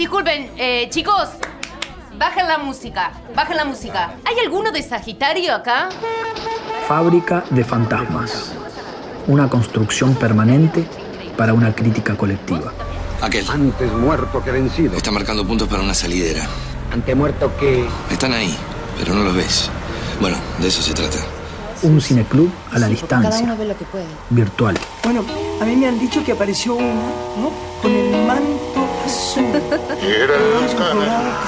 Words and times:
Disculpen, 0.00 0.52
eh, 0.56 0.88
chicos, 0.88 1.28
bajen 2.16 2.48
la 2.48 2.56
música, 2.56 3.12
bajen 3.36 3.54
la 3.54 3.66
música. 3.66 4.14
¿Hay 4.24 4.38
alguno 4.42 4.72
de 4.72 4.82
Sagitario 4.82 5.54
acá? 5.54 5.90
Fábrica 6.88 7.44
de 7.50 7.62
fantasmas. 7.62 8.52
Una 9.26 9.50
construcción 9.50 10.14
permanente 10.14 10.86
para 11.36 11.52
una 11.52 11.74
crítica 11.74 12.16
colectiva. 12.16 12.72
Aquel. 13.20 13.44
Antes 13.50 13.92
muerto 13.92 14.42
que 14.42 14.50
vencido. 14.52 14.96
Está 14.96 15.10
marcando 15.10 15.46
puntos 15.46 15.68
para 15.68 15.82
una 15.82 15.92
salidera. 15.92 16.46
Ante 16.90 17.14
muerto 17.14 17.52
que... 17.60 17.86
Están 18.10 18.32
ahí, 18.32 18.56
pero 18.98 19.14
no 19.14 19.22
los 19.22 19.36
ves. 19.36 19.70
Bueno, 20.18 20.38
de 20.60 20.68
eso 20.68 20.80
se 20.80 20.94
trata. 20.94 21.18
Un 21.82 22.00
cineclub 22.00 22.50
a 22.70 22.78
la 22.78 22.78
Cada 22.78 22.88
distancia, 22.88 23.44
uno 23.44 23.54
ve 23.54 23.66
lo 23.66 23.76
que 23.76 23.84
puede. 23.84 24.06
virtual. 24.30 24.78
Bueno, 25.04 25.26
a 25.60 25.64
mí 25.66 25.76
me 25.76 25.88
han 25.88 25.98
dicho 25.98 26.24
que 26.24 26.32
apareció 26.32 26.76
uno, 26.76 27.02
¿no? 27.36 27.52
Con 27.82 27.92
el 27.92 28.26
manto. 28.26 28.89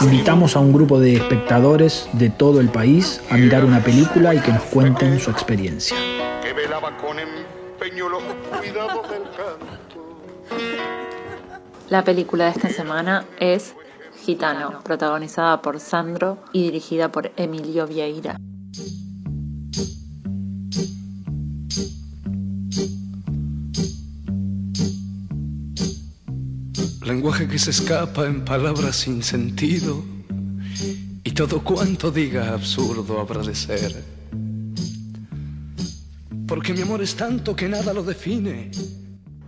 Invitamos 0.01 0.57
a 0.57 0.61
un 0.61 0.73
grupo 0.73 0.99
de 0.99 1.15
espectadores 1.15 2.09
de 2.13 2.31
todo 2.31 2.61
el 2.61 2.69
país 2.69 3.21
a 3.31 3.37
mirar 3.37 3.65
una 3.65 3.83
película 3.83 4.35
y 4.35 4.41
que 4.41 4.53
nos 4.53 4.63
cuenten 4.65 5.21
su 5.21 5.31
experiencia. 5.31 5.97
que 6.43 6.53
velaba 6.53 6.97
con 6.99 7.19
empeño 7.19 8.09
los 8.09 8.23
cuidados 8.23 9.09
del 9.11 9.23
canto. 9.23 9.83
La 11.89 12.05
película 12.05 12.45
de 12.45 12.51
esta 12.51 12.69
semana 12.69 13.27
es 13.39 13.75
Gitano, 14.25 14.81
protagonizada 14.83 15.63
por 15.63 15.79
Sandro 15.81 16.39
y 16.53 16.63
dirigida 16.63 17.11
por 17.11 17.33
Emilio 17.37 17.87
Vieira. 17.87 18.39
Lenguaje 27.23 27.47
que 27.47 27.57
se 27.57 27.71
escapa 27.71 28.27
en 28.27 28.45
palabras 28.45 28.97
sin 28.97 29.23
sentido 29.23 30.03
y 31.23 31.31
todo 31.31 31.63
cuanto 31.63 32.11
diga 32.11 32.53
absurdo 32.53 33.21
habrá 33.21 33.43
de 33.43 33.55
ser. 33.55 34.03
Porque 36.49 36.75
mi 36.75 36.83
amor 36.83 37.01
es 37.01 37.15
tanto 37.15 37.55
que 37.55 37.69
nada 37.69 37.95
lo 37.95 38.03
define. 38.03 38.73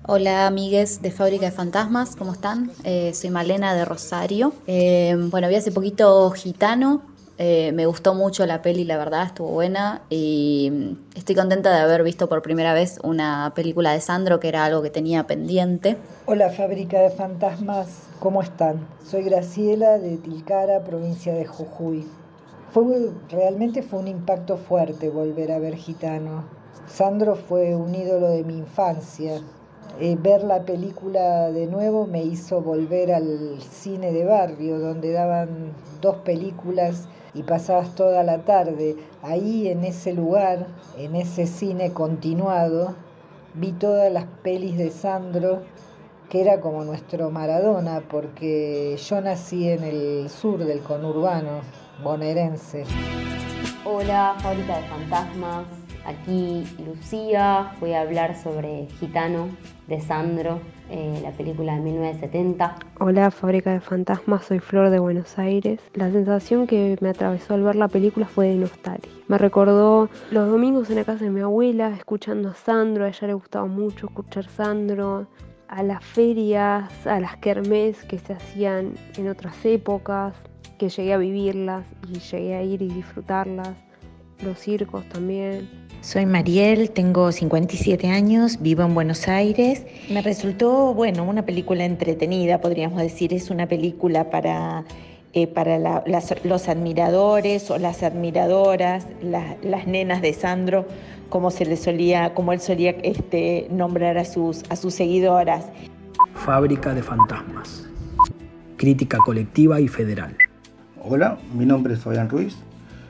Hola 0.05 0.47
amigues 0.47 1.03
de 1.03 1.11
Fábrica 1.11 1.47
de 1.47 1.51
Fantasmas, 1.51 2.15
¿cómo 2.15 2.35
están? 2.35 2.71
Eh, 2.85 3.13
soy 3.13 3.31
Malena 3.31 3.75
de 3.75 3.85
Rosario. 3.85 4.55
Eh, 4.69 5.17
bueno, 5.33 5.49
vi 5.49 5.57
hace 5.57 5.73
poquito 5.73 6.31
Gitano, 6.31 7.03
eh, 7.37 7.73
me 7.73 7.87
gustó 7.87 8.15
mucho 8.15 8.47
la 8.47 8.63
peli, 8.63 8.85
la 8.85 8.97
verdad, 8.97 9.25
estuvo 9.27 9.49
buena 9.49 10.03
y 10.09 10.71
mm, 10.73 11.17
estoy 11.17 11.35
contenta 11.35 11.75
de 11.75 11.81
haber 11.81 12.05
visto 12.05 12.29
por 12.29 12.43
primera 12.43 12.75
vez 12.75 12.99
una 13.03 13.53
película 13.57 13.93
de 13.93 14.01
Sandro, 14.01 14.39
que 14.39 14.49
era 14.49 14.65
algo 14.65 14.83
que 14.83 14.91
tenía 14.91 15.27
pendiente. 15.27 15.97
Hola 16.27 16.51
Fábrica 16.51 17.01
de 17.01 17.11
Fantasmas, 17.11 17.89
¿cómo 18.21 18.41
están? 18.41 18.87
Soy 19.05 19.25
Graciela 19.25 19.99
de 19.99 20.17
Tilcara, 20.17 20.85
provincia 20.85 21.35
de 21.35 21.45
Jujuy. 21.45 22.07
Fue, 22.71 22.85
realmente 23.31 23.83
fue 23.83 23.99
un 23.99 24.09
impacto 24.09 24.57
fuerte 24.57 25.09
volver 25.09 25.51
a 25.51 25.59
ver 25.59 25.75
Gitano. 25.75 26.45
Sandro 26.87 27.35
fue 27.35 27.75
un 27.75 27.95
ídolo 27.95 28.29
de 28.29 28.45
mi 28.45 28.59
infancia. 28.59 29.41
Eh, 30.01 30.17
ver 30.21 30.43
la 30.43 30.65
película 30.65 31.53
de 31.53 31.67
nuevo 31.67 32.07
me 32.07 32.23
hizo 32.25 32.61
volver 32.61 33.13
al 33.13 33.61
cine 33.61 34.13
de 34.13 34.25
barrio, 34.25 34.81
donde 34.81 35.13
daban 35.13 35.73
dos 36.01 36.17
películas 36.17 37.09
y 37.33 37.45
pasabas 37.45 37.95
toda 37.95 38.25
la 38.25 38.39
tarde. 38.39 38.97
Ahí 39.23 39.69
en 39.69 39.85
ese 39.85 40.13
lugar, 40.13 40.67
en 40.99 41.15
ese 41.15 41.47
cine 41.47 41.93
continuado, 41.93 42.95
vi 43.55 43.73
todas 43.73 44.13
las 44.13 44.25
pelis 44.43 44.77
de 44.77 44.91
Sandro 44.91 45.63
que 46.29 46.41
era 46.41 46.61
como 46.61 46.85
nuestro 46.85 47.31
Maradona, 47.31 48.03
porque 48.11 48.97
yo 48.97 49.21
nací 49.21 49.69
en 49.69 49.85
el 49.85 50.29
sur 50.29 50.65
del 50.65 50.81
conurbano 50.81 51.61
bonaerense. 52.03 52.85
Hola, 53.85 54.35
fábrica 54.41 54.79
de 54.79 54.83
fantasmas. 54.89 55.84
Aquí 56.07 56.65
Lucía. 56.85 57.73
Voy 57.81 57.93
a 57.93 58.03
hablar 58.03 58.37
sobre 58.37 58.87
Gitano 59.01 59.49
de 59.87 60.01
Sandro, 60.01 60.61
eh, 60.91 61.19
la 61.23 61.31
película 61.31 61.75
de 61.75 61.81
1970. 61.81 62.77
Hola, 63.01 63.31
Fábrica 63.31 63.73
de 63.73 63.81
Fantasmas, 63.81 64.45
soy 64.45 64.59
Flor 64.59 64.91
de 64.91 64.99
Buenos 64.99 65.39
Aires. 65.39 65.81
La 65.95 66.11
sensación 66.11 66.67
que 66.67 66.99
me 67.01 67.09
atravesó 67.09 67.55
al 67.55 67.63
ver 67.63 67.77
la 67.77 67.89
película 67.89 68.27
fue 68.27 68.49
de 68.49 68.57
nostalgia. 68.57 69.11
Me 69.29 69.39
recordó 69.39 70.11
los 70.31 70.51
domingos 70.51 70.91
en 70.91 70.97
la 70.97 71.05
casa 71.05 71.25
de 71.25 71.31
mi 71.31 71.41
abuela, 71.41 71.91
escuchando 71.97 72.51
a 72.51 72.55
Sandro, 72.55 73.05
a 73.05 73.09
ella 73.09 73.27
le 73.27 73.35
gustaba 73.35 73.67
mucho 73.67 74.07
escuchar 74.07 74.47
Sandro, 74.49 75.27
a 75.69 75.83
las 75.83 76.05
ferias, 76.05 77.07
a 77.07 77.19
las 77.19 77.37
kermés 77.39 78.05
que 78.05 78.19
se 78.19 78.35
hacían 78.35 78.95
en 79.17 79.29
otras 79.29 79.65
épocas, 79.65 80.35
que 80.79 80.89
llegué 80.89 81.15
a 81.15 81.19
vivirlas 81.19 81.85
y 82.09 82.19
llegué 82.19 82.55
a 82.55 82.63
ir 82.63 82.83
y 82.83 82.89
disfrutarlas, 82.89 83.73
los 84.43 84.59
circos 84.59 85.09
también. 85.09 85.84
Soy 86.05 86.27
Mariel, 86.27 86.91
tengo 86.91 87.33
57 87.33 88.11
años, 88.11 88.59
vivo 88.61 88.83
en 88.83 88.93
Buenos 88.93 89.27
Aires. 89.27 89.87
Me 90.11 90.21
resultó, 90.21 90.93
bueno, 90.93 91.25
una 91.25 91.47
película 91.47 91.87
entretenida, 91.87 92.61
podríamos 92.61 93.01
decir. 93.01 93.33
Es 93.33 93.49
una 93.49 93.67
película 93.67 94.29
para, 94.29 94.85
eh, 95.33 95.47
para 95.47 95.79
la- 95.79 96.05
las- 96.07 96.35
los 96.45 96.69
admiradores 96.69 97.71
o 97.71 97.79
las 97.79 98.03
admiradoras, 98.03 99.07
la- 99.23 99.57
las 99.63 99.87
nenas 99.87 100.21
de 100.21 100.35
Sandro, 100.35 100.87
como 101.31 101.51
se 101.51 101.65
le 101.65 101.79
solía, 101.79 102.35
como 102.35 102.53
él 102.53 102.61
solía 102.61 102.91
este, 103.03 103.67
nombrar 103.71 104.19
a 104.19 104.27
sus, 104.27 104.63
a 104.69 104.77
sus 104.77 104.93
seguidoras. 104.93 105.65
Fábrica 106.35 106.93
de 106.93 107.03
fantasmas. 107.03 107.89
Crítica 108.77 109.17
colectiva 109.25 109.81
y 109.81 109.89
federal. 109.89 110.37
Hola, 111.03 111.39
mi 111.55 111.65
nombre 111.65 111.95
es 111.95 112.01
Fabián 112.01 112.29
Ruiz. 112.29 112.57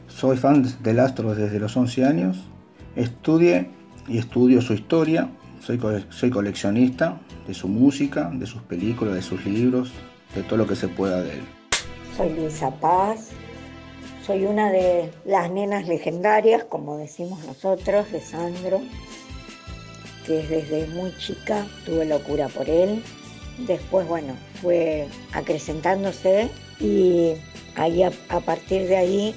Soy 0.06 0.36
fan 0.36 0.64
del 0.84 1.00
Astro 1.00 1.34
desde 1.34 1.58
los 1.58 1.76
11 1.76 2.04
años. 2.04 2.48
Estudié 2.96 3.68
y 4.08 4.18
estudio 4.18 4.60
su 4.60 4.74
historia. 4.74 5.28
Soy, 5.60 5.80
soy 6.10 6.30
coleccionista 6.30 7.20
de 7.46 7.54
su 7.54 7.68
música, 7.68 8.30
de 8.32 8.46
sus 8.46 8.62
películas, 8.62 9.14
de 9.14 9.22
sus 9.22 9.44
libros, 9.46 9.92
de 10.34 10.42
todo 10.42 10.58
lo 10.58 10.66
que 10.66 10.76
se 10.76 10.88
pueda 10.88 11.22
de 11.22 11.34
él. 11.34 11.44
Soy 12.16 12.34
Luisa 12.34 12.70
Paz, 12.70 13.30
soy 14.24 14.44
una 14.44 14.70
de 14.70 15.10
las 15.24 15.50
nenas 15.50 15.88
legendarias, 15.88 16.64
como 16.64 16.96
decimos 16.96 17.44
nosotros, 17.46 18.10
de 18.12 18.20
Sandro, 18.20 18.80
que 20.26 20.46
desde 20.46 20.86
muy 20.88 21.16
chica 21.18 21.66
tuve 21.84 22.04
locura 22.04 22.48
por 22.48 22.68
él. 22.68 23.02
Después, 23.66 24.06
bueno, 24.06 24.34
fue 24.62 25.08
acrecentándose 25.32 26.50
y 26.78 27.34
ahí 27.76 28.02
a, 28.02 28.12
a 28.28 28.40
partir 28.40 28.86
de 28.86 28.96
ahí, 28.96 29.34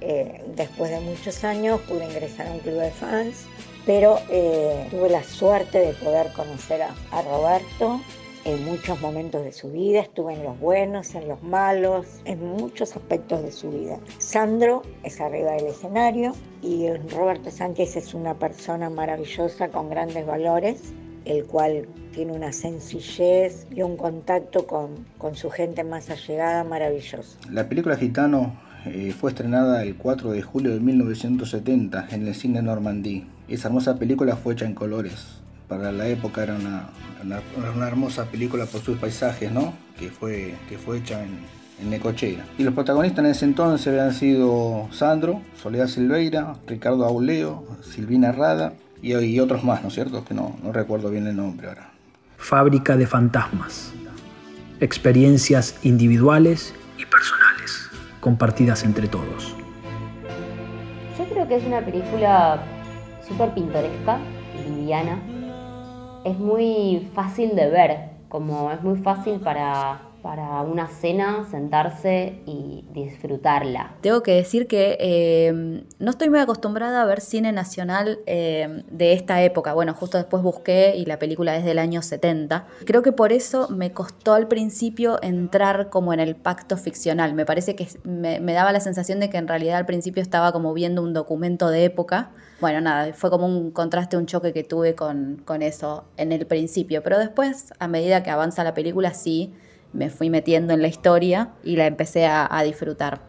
eh, 0.00 0.44
después 0.56 0.90
de 0.90 1.00
muchos 1.00 1.44
años, 1.44 1.80
pude 1.82 2.04
ingresar 2.04 2.48
a 2.48 2.52
un 2.52 2.58
club 2.60 2.80
de 2.80 2.90
fans, 2.90 3.46
pero 3.86 4.18
eh, 4.30 4.86
tuve 4.90 5.10
la 5.10 5.22
suerte 5.22 5.78
de 5.78 5.92
poder 5.94 6.32
conocer 6.32 6.82
a, 6.82 6.94
a 7.10 7.22
Roberto 7.22 8.00
en 8.44 8.64
muchos 8.64 9.00
momentos 9.00 9.44
de 9.44 9.52
su 9.52 9.70
vida, 9.70 10.00
estuve 10.00 10.32
en 10.32 10.42
los 10.42 10.58
buenos, 10.58 11.14
en 11.14 11.28
los 11.28 11.42
malos, 11.42 12.06
en 12.24 12.42
muchos 12.42 12.96
aspectos 12.96 13.42
de 13.42 13.52
su 13.52 13.70
vida. 13.70 13.98
Sandro 14.18 14.82
es 15.02 15.20
arriba 15.20 15.52
del 15.52 15.66
escenario 15.66 16.32
y 16.62 16.88
Roberto 17.10 17.50
Sánchez 17.50 17.96
es 17.96 18.14
una 18.14 18.34
persona 18.34 18.88
maravillosa 18.88 19.68
con 19.68 19.90
grandes 19.90 20.24
valores, 20.24 20.94
el 21.24 21.44
cual 21.44 21.86
tiene 22.14 22.32
una 22.32 22.52
sencillez 22.52 23.66
y 23.70 23.82
un 23.82 23.96
contacto 23.96 24.66
con, 24.66 25.06
con 25.18 25.36
su 25.36 25.50
gente 25.50 25.84
más 25.84 26.08
allegada 26.08 26.64
maravilloso. 26.64 27.36
La 27.50 27.68
película 27.68 27.96
Gitano 27.96 28.67
eh, 28.88 29.14
fue 29.18 29.30
estrenada 29.30 29.82
el 29.82 29.96
4 29.96 30.30
de 30.30 30.42
julio 30.42 30.72
de 30.72 30.80
1970 30.80 32.08
en 32.10 32.26
el 32.26 32.34
cine 32.34 32.62
Normandí. 32.62 33.26
Esa 33.48 33.68
hermosa 33.68 33.98
película 33.98 34.36
fue 34.36 34.54
hecha 34.54 34.66
en 34.66 34.74
colores. 34.74 35.40
Para 35.68 35.92
la 35.92 36.08
época 36.08 36.42
era 36.42 36.56
una, 36.56 36.88
hermosa 37.86 38.24
película 38.26 38.66
por 38.66 38.80
sus 38.80 38.98
paisajes, 38.98 39.52
¿no? 39.52 39.74
Que 39.98 40.10
fue, 40.10 40.54
que 40.68 40.78
fue 40.78 40.98
hecha 40.98 41.22
en, 41.22 41.38
en 41.80 41.90
Necochea. 41.90 42.44
Y 42.58 42.62
los 42.62 42.74
protagonistas 42.74 43.24
en 43.24 43.30
ese 43.30 43.44
entonces 43.44 43.86
habían 43.88 44.12
sido 44.14 44.88
Sandro, 44.90 45.42
Soledad 45.60 45.88
Silveira, 45.88 46.54
Ricardo 46.66 47.04
Auleo, 47.04 47.66
Silvina 47.82 48.32
Rada 48.32 48.72
y, 49.02 49.14
y 49.16 49.40
otros 49.40 49.64
más, 49.64 49.82
¿no 49.82 49.88
es 49.88 49.94
cierto? 49.94 50.24
Que 50.24 50.34
no, 50.34 50.56
no 50.62 50.72
recuerdo 50.72 51.10
bien 51.10 51.26
el 51.26 51.36
nombre 51.36 51.68
ahora. 51.68 51.90
Fábrica 52.38 52.96
de 52.96 53.06
fantasmas. 53.06 53.92
Experiencias 54.80 55.76
individuales 55.82 56.72
compartidas 58.28 58.84
entre 58.84 59.08
todos. 59.08 59.56
Yo 61.16 61.24
creo 61.30 61.48
que 61.48 61.56
es 61.56 61.64
una 61.64 61.80
película 61.80 62.60
súper 63.26 63.54
pintoresca, 63.54 64.18
liviana. 64.66 65.18
Es 66.26 66.38
muy 66.38 67.08
fácil 67.14 67.56
de 67.56 67.70
ver, 67.70 68.10
como 68.28 68.70
es 68.70 68.82
muy 68.82 68.98
fácil 68.98 69.40
para, 69.40 70.02
para 70.28 70.60
una 70.60 70.88
cena, 70.88 71.46
sentarse 71.50 72.42
y 72.44 72.84
disfrutarla. 72.92 73.94
Tengo 74.02 74.22
que 74.22 74.34
decir 74.34 74.66
que 74.66 74.98
eh, 75.00 75.82
no 75.98 76.10
estoy 76.10 76.28
muy 76.28 76.38
acostumbrada 76.38 77.00
a 77.00 77.06
ver 77.06 77.22
cine 77.22 77.50
nacional 77.50 78.18
eh, 78.26 78.84
de 78.90 79.14
esta 79.14 79.40
época. 79.40 79.72
Bueno, 79.72 79.94
justo 79.94 80.18
después 80.18 80.42
busqué 80.42 80.94
y 80.98 81.06
la 81.06 81.18
película 81.18 81.56
es 81.56 81.64
del 81.64 81.78
año 81.78 82.02
70. 82.02 82.66
Creo 82.84 83.00
que 83.00 83.12
por 83.12 83.32
eso 83.32 83.70
me 83.70 83.92
costó 83.92 84.34
al 84.34 84.48
principio 84.48 85.18
entrar 85.22 85.88
como 85.88 86.12
en 86.12 86.20
el 86.20 86.36
pacto 86.36 86.76
ficcional. 86.76 87.32
Me 87.32 87.46
parece 87.46 87.74
que 87.74 87.88
me, 88.04 88.38
daba 88.52 88.70
la 88.70 88.80
sensación 88.80 89.20
de 89.20 89.30
que 89.30 89.38
en 89.38 89.48
realidad 89.48 89.78
al 89.78 89.86
principio 89.86 90.22
estaba 90.22 90.52
como 90.52 90.74
viendo 90.74 91.00
un 91.00 91.14
documento 91.14 91.70
de 91.70 91.84
época. 91.84 92.32
Bueno, 92.60 92.82
nada, 92.82 93.14
fue 93.14 93.30
como 93.30 93.46
un 93.46 93.70
contraste, 93.70 94.18
un 94.18 94.26
choque 94.26 94.52
que 94.52 94.62
tuve 94.62 94.94
con, 94.94 95.40
con 95.46 95.62
eso 95.62 96.04
en 96.18 96.32
el 96.32 96.46
principio. 96.46 97.02
Pero 97.02 97.18
después, 97.18 97.72
a 97.78 97.88
medida 97.88 98.22
que 98.22 98.28
avanza 98.28 98.62
la 98.62 98.74
película, 98.74 99.14
sí 99.14 99.54
me 99.92 100.10
fui 100.10 100.30
metiendo 100.30 100.72
en 100.72 100.82
la 100.82 100.88
historia 100.88 101.50
y 101.64 101.76
la 101.76 101.86
empecé 101.86 102.26
a, 102.26 102.62
disfrutar. 102.62 103.20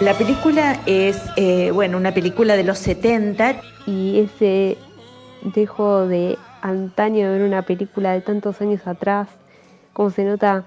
La 0.00 0.14
película 0.14 0.80
es, 0.86 1.22
eh, 1.36 1.70
bueno, 1.70 1.96
una 1.96 2.12
película 2.12 2.56
de 2.56 2.64
los 2.64 2.78
70. 2.78 3.60
Y 3.86 4.18
ese 4.18 4.76
dejo 5.42 6.06
de 6.06 6.38
antaño 6.60 7.30
de 7.30 7.38
ver 7.38 7.46
una 7.46 7.62
película 7.62 8.12
de 8.12 8.20
tantos 8.20 8.60
años 8.60 8.86
atrás, 8.86 9.28
cómo 9.92 10.10
se 10.10 10.24
nota 10.24 10.64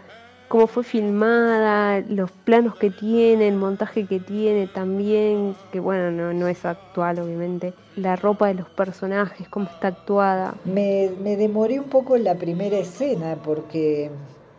cómo 0.56 0.68
fue 0.68 0.86
filmada, 0.86 2.00
los 2.08 2.32
planos 2.32 2.76
que 2.78 2.90
tiene, 2.90 3.50
el 3.50 3.56
montaje 3.58 4.06
que 4.06 4.22
tiene 4.22 4.68
también, 4.68 5.54
que 5.74 5.82
bueno, 5.82 6.12
no, 6.12 6.32
no 6.32 6.48
es 6.48 6.64
actual 6.64 7.20
obviamente, 7.20 7.74
la 7.98 8.16
ropa 8.16 8.48
de 8.48 8.54
los 8.54 8.70
personajes, 8.70 9.50
cómo 9.50 9.66
está 9.66 9.90
actuada. 9.90 10.56
Me, 10.64 11.10
me 11.22 11.36
demoré 11.36 11.78
un 11.78 11.90
poco 11.90 12.16
en 12.16 12.24
la 12.24 12.36
primera 12.36 12.78
escena 12.78 13.36
porque 13.44 14.12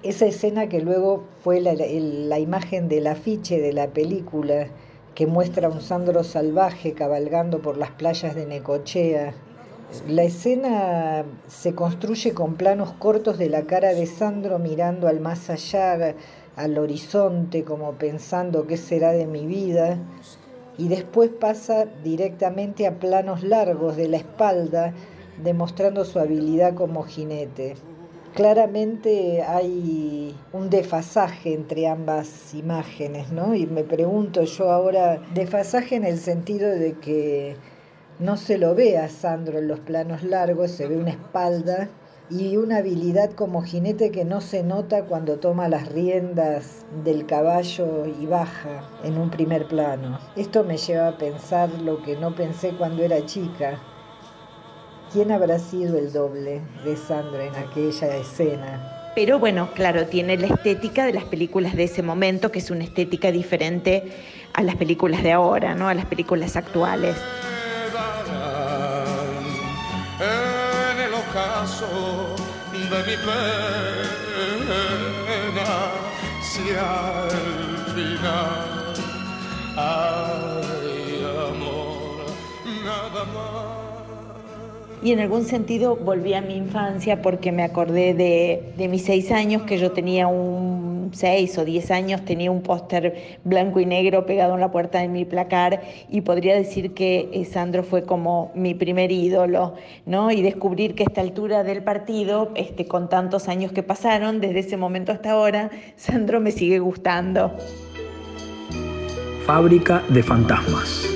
esa 0.03 0.27
escena 0.27 0.69
que 0.69 0.83
luego 0.83 1.25
fue 1.43 1.63
la, 1.63 1.71
el- 1.73 2.29
la 2.29 2.41
imagen 2.41 2.91
del 2.91 3.07
afiche 3.07 3.59
de 3.59 3.73
la 3.73 3.87
película 3.87 4.67
que 5.15 5.27
muestra 5.27 5.69
a 5.69 5.71
un 5.71 5.81
Sandro 5.81 6.25
salvaje 6.25 6.93
cabalgando 6.93 7.61
por 7.61 7.79
las 7.79 7.93
playas 7.93 8.35
de 8.35 8.45
Necochea. 8.45 9.33
La 10.09 10.23
escena 10.23 11.25
se 11.47 11.75
construye 11.75 12.33
con 12.33 12.55
planos 12.55 12.93
cortos 12.93 13.39
de 13.39 13.49
la 13.49 13.63
cara 13.63 13.95
de 13.95 14.07
Sandro 14.07 14.59
mirando 14.59 15.09
al 15.09 15.21
más 15.21 15.51
allá, 15.51 16.15
al 16.57 16.79
horizonte, 16.79 17.65
como 17.65 17.93
pensando 17.93 18.67
qué 18.67 18.77
será 18.77 19.13
de 19.13 19.27
mi 19.27 19.47
vida, 19.47 19.99
y 20.79 20.89
después 20.89 21.31
pasa 21.31 21.87
directamente 22.05 22.87
a 22.87 22.99
planos 22.99 23.43
largos 23.43 23.97
de 23.97 24.09
la 24.09 24.19
espalda, 24.19 24.93
demostrando 25.43 26.05
su 26.05 26.19
habilidad 26.19 26.75
como 26.75 27.03
jinete. 27.03 27.75
Claramente 28.35 29.43
hay 29.43 30.37
un 30.53 30.69
desfasaje 30.69 31.55
entre 31.55 31.89
ambas 31.89 32.55
imágenes, 32.55 33.33
¿no? 33.33 33.55
Y 33.55 33.67
me 33.67 33.83
pregunto 33.83 34.45
yo 34.45 34.71
ahora, 34.71 35.23
desfasaje 35.33 35.97
en 35.97 36.05
el 36.05 36.19
sentido 36.19 36.69
de 36.69 36.93
que 36.95 37.57
no 38.19 38.37
se 38.37 38.59
lo 38.59 38.75
ve 38.75 38.99
a 38.99 39.09
Sandro 39.09 39.59
en 39.59 39.69
los 39.69 39.81
planos 39.81 40.23
largos, 40.23 40.71
se 40.71 40.87
ve 40.87 40.97
una 40.97 41.11
espalda 41.11 41.89
y 42.31 42.57
una 42.57 42.79
habilidad 42.79 43.33
como 43.33 43.63
jinete 43.63 44.11
que 44.11 44.25
no 44.25 44.41
se 44.41 44.63
nota 44.63 45.05
cuando 45.05 45.37
toma 45.39 45.69
las 45.69 45.89
riendas 45.89 46.85
del 47.05 47.27
caballo 47.27 48.07
y 48.07 48.27
baja 48.27 48.89
en 49.05 49.19
un 49.19 49.31
primer 49.31 49.67
plano. 49.67 50.19
Esto 50.35 50.65
me 50.65 50.77
lleva 50.77 51.09
a 51.09 51.19
pensar 51.19 51.69
lo 51.83 52.03
que 52.03 52.17
no 52.17 52.35
pensé 52.35 52.71
cuando 52.71 53.03
era 53.03 53.25
chica. 53.27 53.79
¿Quién 55.13 55.31
habrá 55.31 55.59
sido 55.59 55.99
el 55.99 56.13
doble 56.13 56.63
de 56.85 56.97
Sandro 56.97 57.41
en 57.41 57.55
aquella 57.55 58.17
escena? 58.17 59.13
Pero 59.15 59.39
bueno, 59.39 59.71
claro, 59.75 60.07
tiene 60.07 60.37
la 60.37 60.49
estética 60.49 61.07
de 61.07 61.13
las 61.13 61.25
películas 61.25 61.77
de 61.77 61.85
ese 61.85 62.03
momento, 62.03 62.51
que 62.51 62.59
es 62.59 62.71
una 62.71 62.85
estética 62.85 63.31
diferente 63.31 64.13
a 64.53 64.63
las 64.63 64.77
películas 64.77 65.23
de 65.23 65.33
ahora, 65.33 65.75
¿no? 65.75 65.89
A 65.89 65.95
las 65.95 66.07
películas 66.07 66.57
actuales. 66.57 67.17
Y 85.03 85.13
en 85.13 85.21
algún 85.21 85.45
sentido 85.45 85.95
volví 85.97 86.35
a 86.35 86.41
mi 86.41 86.57
infancia 86.57 87.23
porque 87.23 87.53
me 87.53 87.63
acordé 87.63 88.15
de, 88.15 88.73
de 88.77 88.89
mis 88.89 89.05
seis 89.05 89.31
años, 89.31 89.63
que 89.63 89.79
yo 89.79 89.93
tenía 89.93 90.27
un 90.27 90.76
seis 91.13 91.57
o 91.59 91.65
diez 91.65 91.91
años, 91.91 92.25
tenía 92.25 92.51
un 92.51 92.63
póster 92.63 93.39
blanco 93.45 93.81
y 93.81 93.87
negro 93.87 94.27
pegado 94.27 94.55
en 94.55 94.61
la 94.61 94.71
puerta 94.71 95.01
de 95.01 95.09
mi 95.09 95.25
placar 95.25 95.83
y 96.09 96.23
podría 96.23 96.55
decir 96.55 96.95
que 96.95 97.29
eh, 97.33 97.45
Sandro 97.45 97.83
fue 97.83 98.05
como 98.05 98.51
mi 98.55 98.75
primer 98.75 99.13
ídolo, 99.13 99.75
¿no? 100.05 100.31
Y 100.31 100.43
descubrir 100.43 100.95
que 100.95 101.03
a 101.05 101.07
esta 101.07 101.21
altura 101.21 101.65
del 101.65 101.83
partido, 101.83 102.51
este, 102.55 102.87
con 102.87 103.09
tantos 103.09 103.49
años 103.49 103.73
que 103.73 103.83
pasaron, 103.83 104.41
desde 104.41 104.61
ese 104.61 104.77
momento 104.77 105.13
hasta 105.13 105.33
ahora, 105.33 105.71
Sandro 105.97 106.41
me 106.41 106.51
sigue 106.51 106.79
gustando. 106.79 107.53
Fábrica 109.47 110.03
de 110.09 110.23
fantasmas. 110.23 111.07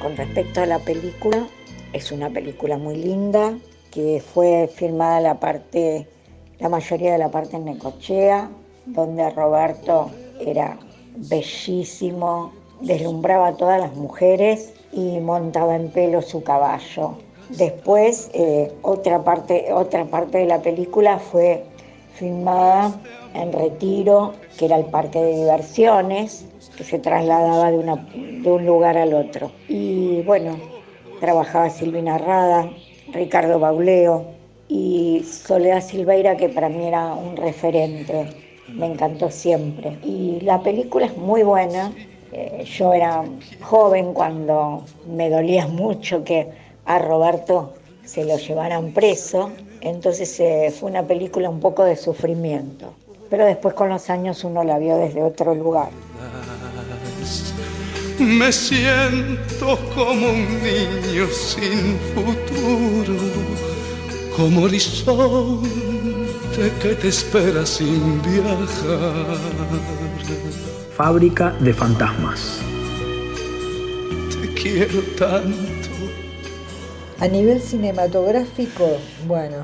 Con 0.00 0.16
respecto 0.16 0.60
a 0.60 0.66
la 0.66 0.78
película, 0.78 1.46
es 1.92 2.12
una 2.12 2.28
película 2.30 2.76
muy 2.76 2.96
linda 2.96 3.54
que 3.90 4.22
fue 4.22 4.68
filmada 4.72 5.20
la 5.20 5.40
parte, 5.40 6.06
la 6.60 6.68
mayoría 6.68 7.12
de 7.12 7.18
la 7.18 7.30
parte 7.30 7.56
en 7.56 7.64
Necochea, 7.66 8.50
donde 8.86 9.30
Roberto 9.30 10.10
era 10.40 10.78
bellísimo, 11.16 12.52
deslumbraba 12.80 13.48
a 13.48 13.56
todas 13.56 13.80
las 13.80 13.94
mujeres 13.94 14.74
y 14.92 15.20
montaba 15.20 15.76
en 15.76 15.90
pelo 15.90 16.22
su 16.22 16.42
caballo. 16.42 17.18
Después, 17.50 18.30
eh, 18.34 18.72
otra, 18.82 19.24
parte, 19.24 19.72
otra 19.72 20.04
parte 20.04 20.38
de 20.38 20.46
la 20.46 20.60
película 20.60 21.18
fue 21.18 21.64
filmada 22.14 23.00
en 23.34 23.52
Retiro, 23.52 24.34
que 24.58 24.66
era 24.66 24.76
el 24.76 24.86
parque 24.86 25.20
de 25.20 25.36
diversiones, 25.36 26.46
que 26.76 26.84
se 26.84 26.98
trasladaba 26.98 27.70
de, 27.70 27.78
una, 27.78 27.96
de 27.96 28.50
un 28.50 28.66
lugar 28.66 28.98
al 28.98 29.14
otro. 29.14 29.50
Y 29.68 30.22
bueno, 30.22 30.56
trabajaba 31.20 31.70
Silvina 31.70 32.18
Rada, 32.18 32.70
Ricardo 33.12 33.58
Bauleo 33.58 34.37
y 34.68 35.24
Soledad 35.24 35.82
Silveira, 35.82 36.36
que 36.36 36.48
para 36.48 36.68
mí 36.68 36.86
era 36.86 37.14
un 37.14 37.36
referente, 37.36 38.28
me 38.68 38.86
encantó 38.86 39.30
siempre. 39.30 39.98
Y 40.04 40.40
la 40.42 40.62
película 40.62 41.06
es 41.06 41.16
muy 41.16 41.42
buena, 41.42 41.92
eh, 42.32 42.64
yo 42.64 42.92
era 42.92 43.24
joven 43.60 44.12
cuando 44.12 44.84
me 45.06 45.30
dolía 45.30 45.66
mucho 45.66 46.22
que 46.22 46.48
a 46.84 46.98
Roberto 46.98 47.74
se 48.04 48.24
lo 48.24 48.36
llevaran 48.36 48.92
preso, 48.92 49.50
entonces 49.80 50.38
eh, 50.40 50.72
fue 50.78 50.90
una 50.90 51.02
película 51.02 51.48
un 51.48 51.60
poco 51.60 51.84
de 51.84 51.96
sufrimiento. 51.96 52.92
Pero 53.30 53.44
después 53.44 53.74
con 53.74 53.88
los 53.88 54.08
años 54.10 54.44
uno 54.44 54.64
la 54.64 54.78
vio 54.78 54.96
desde 54.96 55.22
otro 55.22 55.54
lugar. 55.54 55.90
Me 58.18 58.50
siento 58.50 59.78
como 59.94 60.30
un 60.30 60.62
niño 60.62 61.26
sin 61.28 61.96
futuro, 62.14 63.14
como 64.38 64.62
horizonte 64.62 65.68
que 66.80 66.94
te 66.94 67.08
espera 67.08 67.66
sin 67.66 68.22
viajar. 68.22 69.36
Fábrica 70.96 71.56
de 71.58 71.74
fantasmas. 71.74 72.60
Te 74.30 74.54
quiero 74.54 75.00
tanto. 75.18 75.88
A 77.18 77.26
nivel 77.26 77.60
cinematográfico, 77.60 78.98
bueno, 79.26 79.56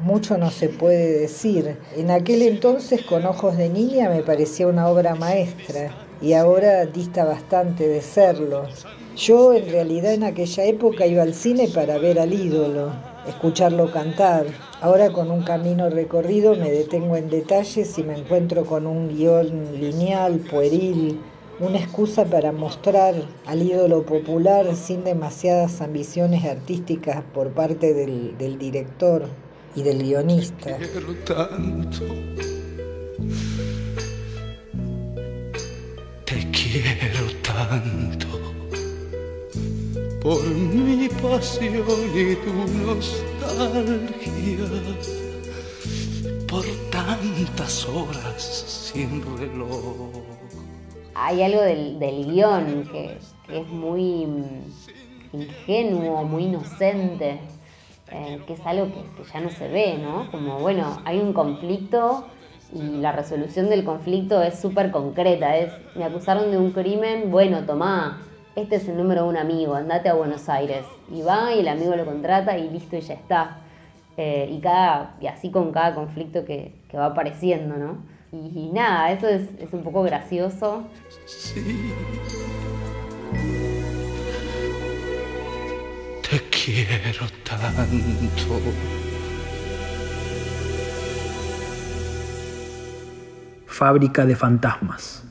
mucho 0.00 0.38
no 0.38 0.50
se 0.50 0.68
puede 0.68 1.20
decir. 1.20 1.76
En 1.96 2.10
aquel 2.10 2.42
entonces, 2.42 3.02
con 3.02 3.24
ojos 3.24 3.56
de 3.56 3.68
niña, 3.68 4.10
me 4.10 4.24
parecía 4.24 4.66
una 4.66 4.88
obra 4.88 5.14
maestra 5.14 5.94
y 6.20 6.32
ahora 6.32 6.84
dista 6.86 7.24
bastante 7.24 7.86
de 7.86 8.02
serlo. 8.02 8.66
Yo 9.16 9.54
en 9.54 9.70
realidad 9.70 10.14
en 10.14 10.24
aquella 10.24 10.64
época 10.64 11.06
iba 11.06 11.22
al 11.22 11.34
cine 11.34 11.68
para 11.72 11.98
ver 11.98 12.18
al 12.18 12.32
ídolo, 12.32 13.13
escucharlo 13.28 13.90
cantar. 13.90 14.46
Ahora 14.80 15.10
con 15.10 15.30
un 15.30 15.42
camino 15.42 15.90
recorrido 15.90 16.54
me 16.54 16.70
detengo 16.70 17.16
en 17.16 17.30
detalles 17.30 17.98
y 17.98 18.02
me 18.02 18.18
encuentro 18.18 18.64
con 18.64 18.86
un 18.86 19.08
guion 19.08 19.80
lineal, 19.80 20.38
pueril, 20.38 21.18
una 21.60 21.78
excusa 21.78 22.24
para 22.24 22.52
mostrar 22.52 23.14
al 23.46 23.62
ídolo 23.62 24.04
popular 24.04 24.74
sin 24.74 25.04
demasiadas 25.04 25.80
ambiciones 25.80 26.44
artísticas 26.44 27.22
por 27.32 27.50
parte 27.50 27.94
del, 27.94 28.58
director 28.58 29.26
y 29.76 29.82
del 29.82 30.02
guionista. 30.02 30.76
Quiero 30.76 31.14
tanto. 31.24 32.04
Te 36.24 36.50
quiero 36.50 37.26
tanto 37.42 38.43
por 40.24 40.42
mi 40.42 41.06
pasión 41.06 41.84
y 42.14 42.34
tu 42.36 42.50
nostalgia, 42.82 44.64
por 46.48 46.64
tantas 46.90 47.86
horas 47.86 48.42
sin 48.94 49.22
reloj. 49.36 50.12
Hay 51.14 51.42
algo 51.42 51.60
del, 51.60 51.98
del 51.98 52.24
guion 52.24 52.88
que, 52.90 53.18
es 53.50 53.68
muy 53.68 54.24
mm, 54.24 55.34
ingenuo, 55.34 56.24
muy 56.24 56.44
inocente, 56.44 57.38
eh, 58.10 58.40
que 58.46 58.54
es 58.54 58.60
algo 58.64 58.86
que, 58.86 59.02
que 59.02 59.30
ya 59.30 59.40
no 59.42 59.50
se 59.50 59.68
ve, 59.68 59.98
¿no? 59.98 60.30
Como, 60.30 60.58
bueno, 60.58 61.02
hay 61.04 61.18
un 61.18 61.34
conflicto 61.34 62.24
y 62.72 62.80
la 62.96 63.12
resolución 63.12 63.68
del 63.68 63.84
conflicto 63.84 64.42
es 64.42 64.58
súper 64.58 64.90
concreta, 64.90 65.58
es, 65.58 65.70
me 65.94 66.04
acusaron 66.04 66.50
de 66.50 66.56
un 66.56 66.70
crimen, 66.70 67.30
bueno, 67.30 67.66
tomá, 67.66 68.22
este 68.56 68.76
es 68.76 68.88
el 68.88 68.96
número 68.96 69.24
de 69.24 69.28
un 69.28 69.36
amigo, 69.36 69.74
andate 69.74 70.08
a 70.08 70.14
Buenos 70.14 70.48
Aires. 70.48 70.84
Y 71.10 71.22
va 71.22 71.52
y 71.52 71.60
el 71.60 71.68
amigo 71.68 71.96
lo 71.96 72.04
contrata 72.04 72.56
y 72.56 72.70
listo 72.70 72.96
y 72.96 73.00
ya 73.00 73.14
está. 73.14 73.58
Eh, 74.16 74.48
y, 74.50 74.60
cada, 74.60 75.16
y 75.20 75.26
así 75.26 75.50
con 75.50 75.72
cada 75.72 75.94
conflicto 75.94 76.44
que, 76.44 76.72
que 76.88 76.96
va 76.96 77.06
apareciendo, 77.06 77.76
¿no? 77.76 77.98
Y, 78.30 78.66
y 78.66 78.70
nada, 78.72 79.10
eso 79.10 79.28
es, 79.28 79.42
es, 79.58 79.72
un 79.72 79.82
poco 79.82 80.02
gracioso. 80.02 80.84
Sí. 81.26 81.92
Te 86.30 86.40
quiero 86.50 87.26
tanto. 87.42 87.82
Fábrica 93.66 94.24
de 94.24 94.36
fantasmas. 94.36 95.24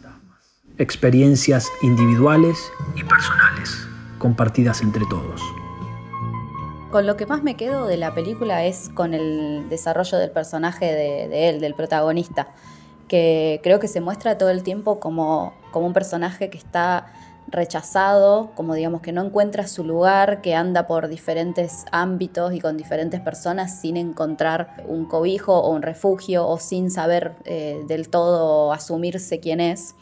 Experiencias 0.79 1.67
individuales 1.83 2.57
y 2.95 3.03
personales, 3.03 3.87
compartidas 4.17 4.81
entre 4.81 5.05
todos. 5.07 5.39
Con 6.89 7.05
lo 7.05 7.15
que 7.15 7.27
más 7.27 7.43
me 7.43 7.55
quedo 7.55 7.85
de 7.85 7.95
la 7.95 8.15
película 8.15 8.65
es 8.65 8.89
con 8.89 9.13
el 9.13 9.69
desarrollo 9.69 10.17
del 10.17 10.31
personaje 10.31 10.85
de, 10.85 11.49
él, 11.49 11.61
del 11.61 11.75
protagonista, 11.75 12.47
que 13.07 13.59
creo 13.61 13.79
que 13.79 13.87
se 13.87 14.01
muestra 14.01 14.39
todo 14.39 14.49
el 14.49 14.63
tiempo 14.63 14.99
como, 14.99 15.53
como 15.71 15.85
un 15.85 15.93
personaje 15.93 16.49
que 16.49 16.57
está 16.57 17.05
rechazado, 17.47 18.49
como 18.55 18.73
digamos 18.73 19.01
que 19.01 19.11
no 19.11 19.23
encuentra 19.23 19.67
su 19.67 19.83
lugar, 19.83 20.41
que 20.41 20.55
anda 20.55 20.87
por 20.87 21.07
diferentes 21.07 21.85
ámbitos 21.91 22.51
y 22.51 22.59
con 22.59 22.77
diferentes 22.77 23.21
personas 23.21 23.79
sin 23.79 23.95
encontrar 23.95 24.83
un 24.87 25.05
cobijo 25.05 25.55
o 25.55 25.69
un 25.69 25.83
refugio 25.83 26.47
o 26.47 26.57
sin 26.57 26.89
saber 26.89 27.35
eh, 27.45 27.83
del 27.87 28.09
todo 28.09 28.73
asumirse 28.73 29.39
quién 29.39 29.59
es. 29.59 29.93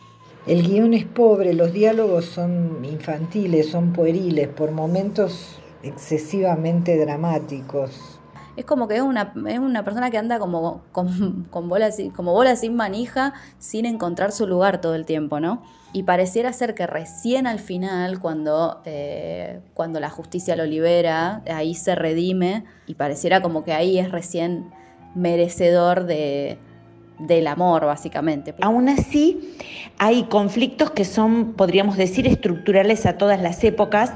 El 0.47 0.63
guion 0.63 0.95
es 0.95 1.05
pobre, 1.05 1.53
los 1.53 1.71
diálogos 1.71 2.25
son 2.25 2.83
infantiles, 2.83 3.69
son 3.69 3.93
pueriles, 3.93 4.47
por 4.47 4.71
momentos 4.71 5.59
excesivamente 5.83 6.97
dramáticos. 6.97 8.19
Es 8.57 8.65
como 8.65 8.87
que 8.87 8.95
es 8.95 9.01
una, 9.01 9.33
es 9.47 9.59
una 9.59 9.85
persona 9.85 10.09
que 10.09 10.17
anda 10.17 10.39
como 10.39 10.81
con, 10.91 11.47
con 11.51 11.69
bola, 11.69 11.89
como 12.15 12.33
bola 12.33 12.55
sin 12.55 12.75
manija, 12.75 13.33
sin 13.59 13.85
encontrar 13.85 14.31
su 14.31 14.47
lugar 14.47 14.81
todo 14.81 14.95
el 14.95 15.05
tiempo, 15.05 15.39
¿no? 15.39 15.61
Y 15.93 16.03
pareciera 16.03 16.51
ser 16.53 16.73
que 16.73 16.87
recién 16.87 17.45
al 17.45 17.59
final, 17.59 18.19
cuando, 18.19 18.81
eh, 18.85 19.61
cuando 19.75 19.99
la 19.99 20.09
justicia 20.09 20.55
lo 20.55 20.65
libera, 20.65 21.43
ahí 21.53 21.75
se 21.75 21.93
redime 21.93 22.65
y 22.87 22.95
pareciera 22.95 23.43
como 23.43 23.63
que 23.63 23.73
ahí 23.73 23.99
es 23.99 24.11
recién 24.11 24.71
merecedor 25.13 26.05
de, 26.05 26.57
del 27.21 27.47
amor, 27.47 27.85
básicamente. 27.85 28.53
Aún 28.61 28.89
así, 28.89 29.55
hay 29.97 30.23
conflictos 30.23 30.91
que 30.91 31.05
son, 31.05 31.53
podríamos 31.53 31.97
decir, 31.97 32.27
estructurales 32.27 33.05
a 33.05 33.17
todas 33.17 33.41
las 33.41 33.63
épocas 33.63 34.13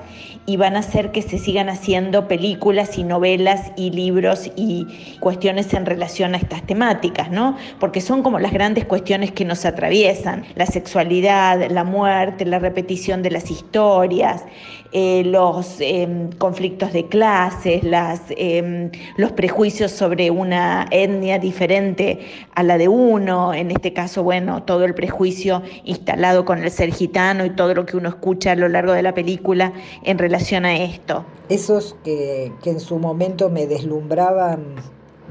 y 0.47 0.57
van 0.57 0.75
a 0.75 0.79
hacer 0.79 1.11
que 1.11 1.21
se 1.21 1.37
sigan 1.37 1.69
haciendo 1.69 2.27
películas 2.27 2.97
y 2.97 3.03
novelas 3.03 3.71
y 3.75 3.91
libros 3.91 4.51
y 4.55 4.85
cuestiones 5.19 5.73
en 5.73 5.85
relación 5.85 6.35
a 6.35 6.37
estas 6.37 6.63
temáticas, 6.63 7.31
¿no? 7.31 7.57
Porque 7.79 8.01
son 8.01 8.23
como 8.23 8.39
las 8.39 8.53
grandes 8.53 8.85
cuestiones 8.85 9.31
que 9.31 9.45
nos 9.45 9.65
atraviesan, 9.65 10.45
la 10.55 10.65
sexualidad, 10.65 11.69
la 11.69 11.83
muerte, 11.83 12.45
la 12.45 12.59
repetición 12.59 13.23
de 13.23 13.31
las 13.31 13.49
historias, 13.49 14.43
eh, 14.91 15.23
los 15.25 15.81
eh, 15.81 16.29
conflictos 16.37 16.93
de 16.93 17.07
clases, 17.07 17.83
las, 17.83 18.21
eh, 18.29 18.91
los 19.17 19.31
prejuicios 19.33 19.91
sobre 19.91 20.31
una 20.31 20.87
etnia 20.89 21.37
diferente 21.37 22.19
a 22.53 22.63
la 22.63 22.77
de 22.77 22.87
uno, 22.95 23.53
en 23.53 23.71
este 23.71 23.93
caso, 23.93 24.23
bueno, 24.23 24.63
todo 24.63 24.85
el 24.85 24.93
prejuicio 24.93 25.61
instalado 25.83 26.45
con 26.45 26.63
el 26.63 26.71
ser 26.71 26.93
gitano 26.93 27.45
y 27.45 27.49
todo 27.49 27.73
lo 27.73 27.85
que 27.85 27.97
uno 27.97 28.09
escucha 28.09 28.53
a 28.53 28.55
lo 28.55 28.69
largo 28.69 28.93
de 28.93 29.01
la 29.01 29.13
película 29.13 29.73
en 30.03 30.17
relación 30.17 30.65
a 30.65 30.77
esto. 30.77 31.25
Esos 31.49 31.95
que, 32.03 32.53
que 32.63 32.69
en 32.69 32.79
su 32.79 32.97
momento 32.97 33.49
me 33.49 33.67
deslumbraban 33.67 34.75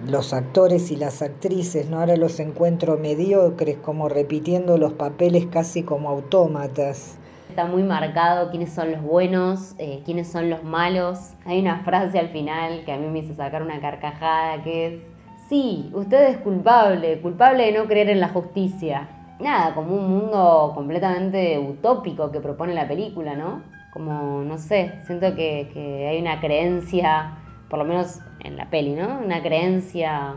los 0.07 0.35
actores 0.35 0.91
y 0.91 0.97
las 0.97 1.23
actrices, 1.23 1.89
¿no? 1.89 2.01
Ahora 2.01 2.17
los 2.17 2.39
encuentro 2.39 2.99
mediocres, 2.99 3.79
como 3.79 4.09
repitiendo 4.09 4.77
los 4.77 4.93
papeles 4.93 5.47
casi 5.47 5.83
como 5.83 6.11
autómatas. 6.11 7.17
Está 7.49 7.67
muy 7.67 7.83
marcado 7.83 8.51
quiénes 8.51 8.73
son 8.73 8.93
los 8.93 9.03
buenos, 9.03 9.75
eh, 9.79 10.03
quiénes 10.05 10.31
son 10.31 10.51
los 10.51 10.65
malos. 10.65 11.19
Hay 11.47 11.61
una 11.61 11.85
frase 11.85 12.19
al 12.19 12.29
final 12.31 12.85
que 12.85 12.93
a 12.93 12.99
mí 12.99 13.07
me 13.07 13.21
hizo 13.21 13.35
sacar 13.35 13.63
una 13.63 13.81
carcajada 13.81 14.63
que 14.63 14.87
es, 14.87 15.14
sí, 15.49 15.91
usted 15.93 16.31
es 16.31 16.39
culpable, 16.39 17.21
culpable 17.21 17.67
de 17.67 17.79
no 17.79 17.87
creer 17.87 18.11
en 18.11 18.21
la 18.21 18.29
justicia. 18.29 19.09
Nada, 19.41 19.75
como 19.75 19.97
un 19.97 20.09
mundo 20.09 20.73
completamente 20.75 21.59
utópico 21.59 22.31
que 22.31 22.41
propone 22.41 22.75
la 22.75 22.87
película, 22.87 23.35
¿no? 23.35 23.63
Como, 23.93 24.43
no 24.43 24.59
sé, 24.59 25.01
siento 25.07 25.35
que, 25.35 25.71
que 25.73 26.09
hay 26.09 26.21
una 26.21 26.41
creencia, 26.41 27.39
por 27.69 27.79
lo 27.79 27.85
menos 27.85 28.21
en 28.41 28.57
la 28.57 28.71
peli, 28.71 28.95
¿no? 28.95 29.21
Una 29.25 29.43
creencia 29.43 30.35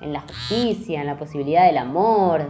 en 0.00 0.12
la 0.12 0.20
justicia, 0.20 1.00
en 1.00 1.06
la 1.06 1.16
posibilidad 1.16 1.66
del 1.66 1.78
amor, 1.78 2.48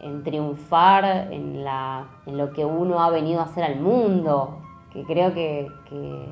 en 0.00 0.22
triunfar 0.22 1.28
en, 1.30 1.64
la, 1.64 2.06
en 2.26 2.36
lo 2.36 2.52
que 2.52 2.64
uno 2.64 3.02
ha 3.02 3.10
venido 3.10 3.40
a 3.40 3.44
hacer 3.44 3.64
al 3.64 3.80
mundo, 3.80 4.60
que 4.92 5.04
creo 5.04 5.34
que, 5.34 5.68
que 5.88 6.30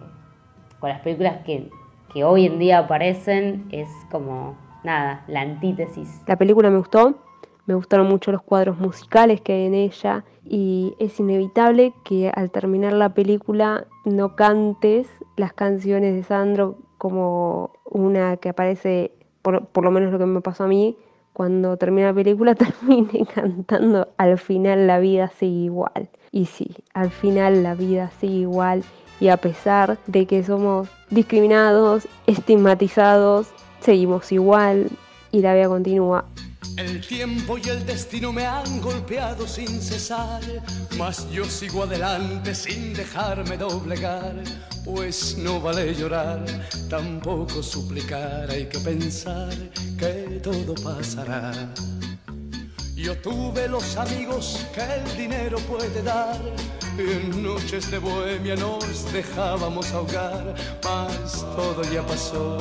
con 0.79 0.91
las 0.91 1.01
películas 1.01 1.39
que, 1.45 1.71
que 2.13 2.25
hoy 2.25 2.47
en 2.47 2.59
día 2.59 2.79
aparecen 2.79 3.69
es 3.71 3.89
como, 4.11 4.57
nada, 4.85 5.25
la 5.29 5.43
antítesis. 5.43 6.23
La 6.27 6.37
película 6.37 6.71
me 6.71 6.79
gustó, 6.79 7.15
me 7.67 7.75
gustaron 7.75 8.09
mucho 8.09 8.33
los 8.33 8.43
cuadros 8.43 8.79
musicales 8.79 9.41
que 9.41 9.53
hay 9.53 9.67
en 9.67 9.75
ella 9.75 10.25
y 10.45 10.95
es 10.99 11.21
inevitable 11.21 11.93
que 12.05 12.31
al 12.35 12.51
terminar 12.51 12.93
la 12.95 13.15
película 13.15 13.87
no 14.05 14.35
cantes 14.35 15.09
las 15.37 15.53
canciones 15.53 16.15
de 16.15 16.23
Sandro 16.23 16.79
como 16.99 17.71
una 17.85 18.37
que 18.37 18.51
aparece, 18.51 19.13
por, 19.43 19.85
lo 19.85 19.91
menos 19.91 20.13
lo 20.13 20.19
que 20.19 20.27
me 20.27 20.41
pasó 20.41 20.65
a 20.65 20.67
mí, 20.69 20.97
cuando 21.33 21.77
termina 21.77 22.09
la 22.09 22.15
película 22.15 22.55
termine 22.57 23.27
cantando 23.35 24.09
al 24.17 24.39
final 24.39 24.87
la 24.87 24.99
vida 24.99 25.29
sigue 25.29 25.65
igual. 25.65 26.09
Y 26.33 26.47
sí, 26.47 26.75
al 26.93 27.11
final 27.11 27.63
la 27.63 27.75
vida 27.75 28.11
sigue 28.21 28.41
igual 28.41 28.83
y 29.21 29.29
a 29.29 29.37
pesar 29.37 29.99
de 30.07 30.27
que 30.27 30.43
somos 30.43 30.89
discriminados, 31.11 32.09
estigmatizados, 32.27 33.53
seguimos 33.81 34.31
igual 34.33 34.89
y 35.33 35.41
la 35.41 35.55
vida 35.55 35.69
continúa. 35.69 36.25
El 36.77 37.07
tiempo 37.07 37.59
y 37.59 37.69
el 37.69 37.85
destino 37.85 38.33
me 38.33 38.47
han 38.47 38.81
golpeado 38.81 39.47
sin 39.47 39.81
cesar, 39.81 40.41
mas 40.97 41.31
yo 41.31 41.45
sigo 41.45 41.83
adelante 41.83 42.55
sin 42.55 42.95
dejarme 42.95 43.57
doblegar, 43.57 44.35
pues 44.85 45.37
no 45.37 45.61
vale 45.61 45.95
llorar, 45.95 46.45
tampoco 46.89 47.63
suplicar, 47.63 48.51
hay 48.51 48.67
que 48.67 48.79
pensar 48.79 49.53
que 49.99 50.41
todo 50.43 50.75
pasará. 50.83 51.53
Yo 52.95 53.17
tuve 53.17 53.67
los 53.67 53.97
amigos 53.97 54.67
que 54.75 54.83
el 54.83 55.17
dinero 55.17 55.59
puede 55.61 56.03
dar. 56.03 56.39
En 57.01 57.43
noches 57.43 57.91
de 57.91 57.99
bohemia 57.99 58.57
nos 58.57 59.11
dejábamos 59.11 59.91
ahogar, 59.93 60.55
mas 60.85 61.47
todo 61.57 61.83
ya 61.91 62.03
pasó. 62.03 62.59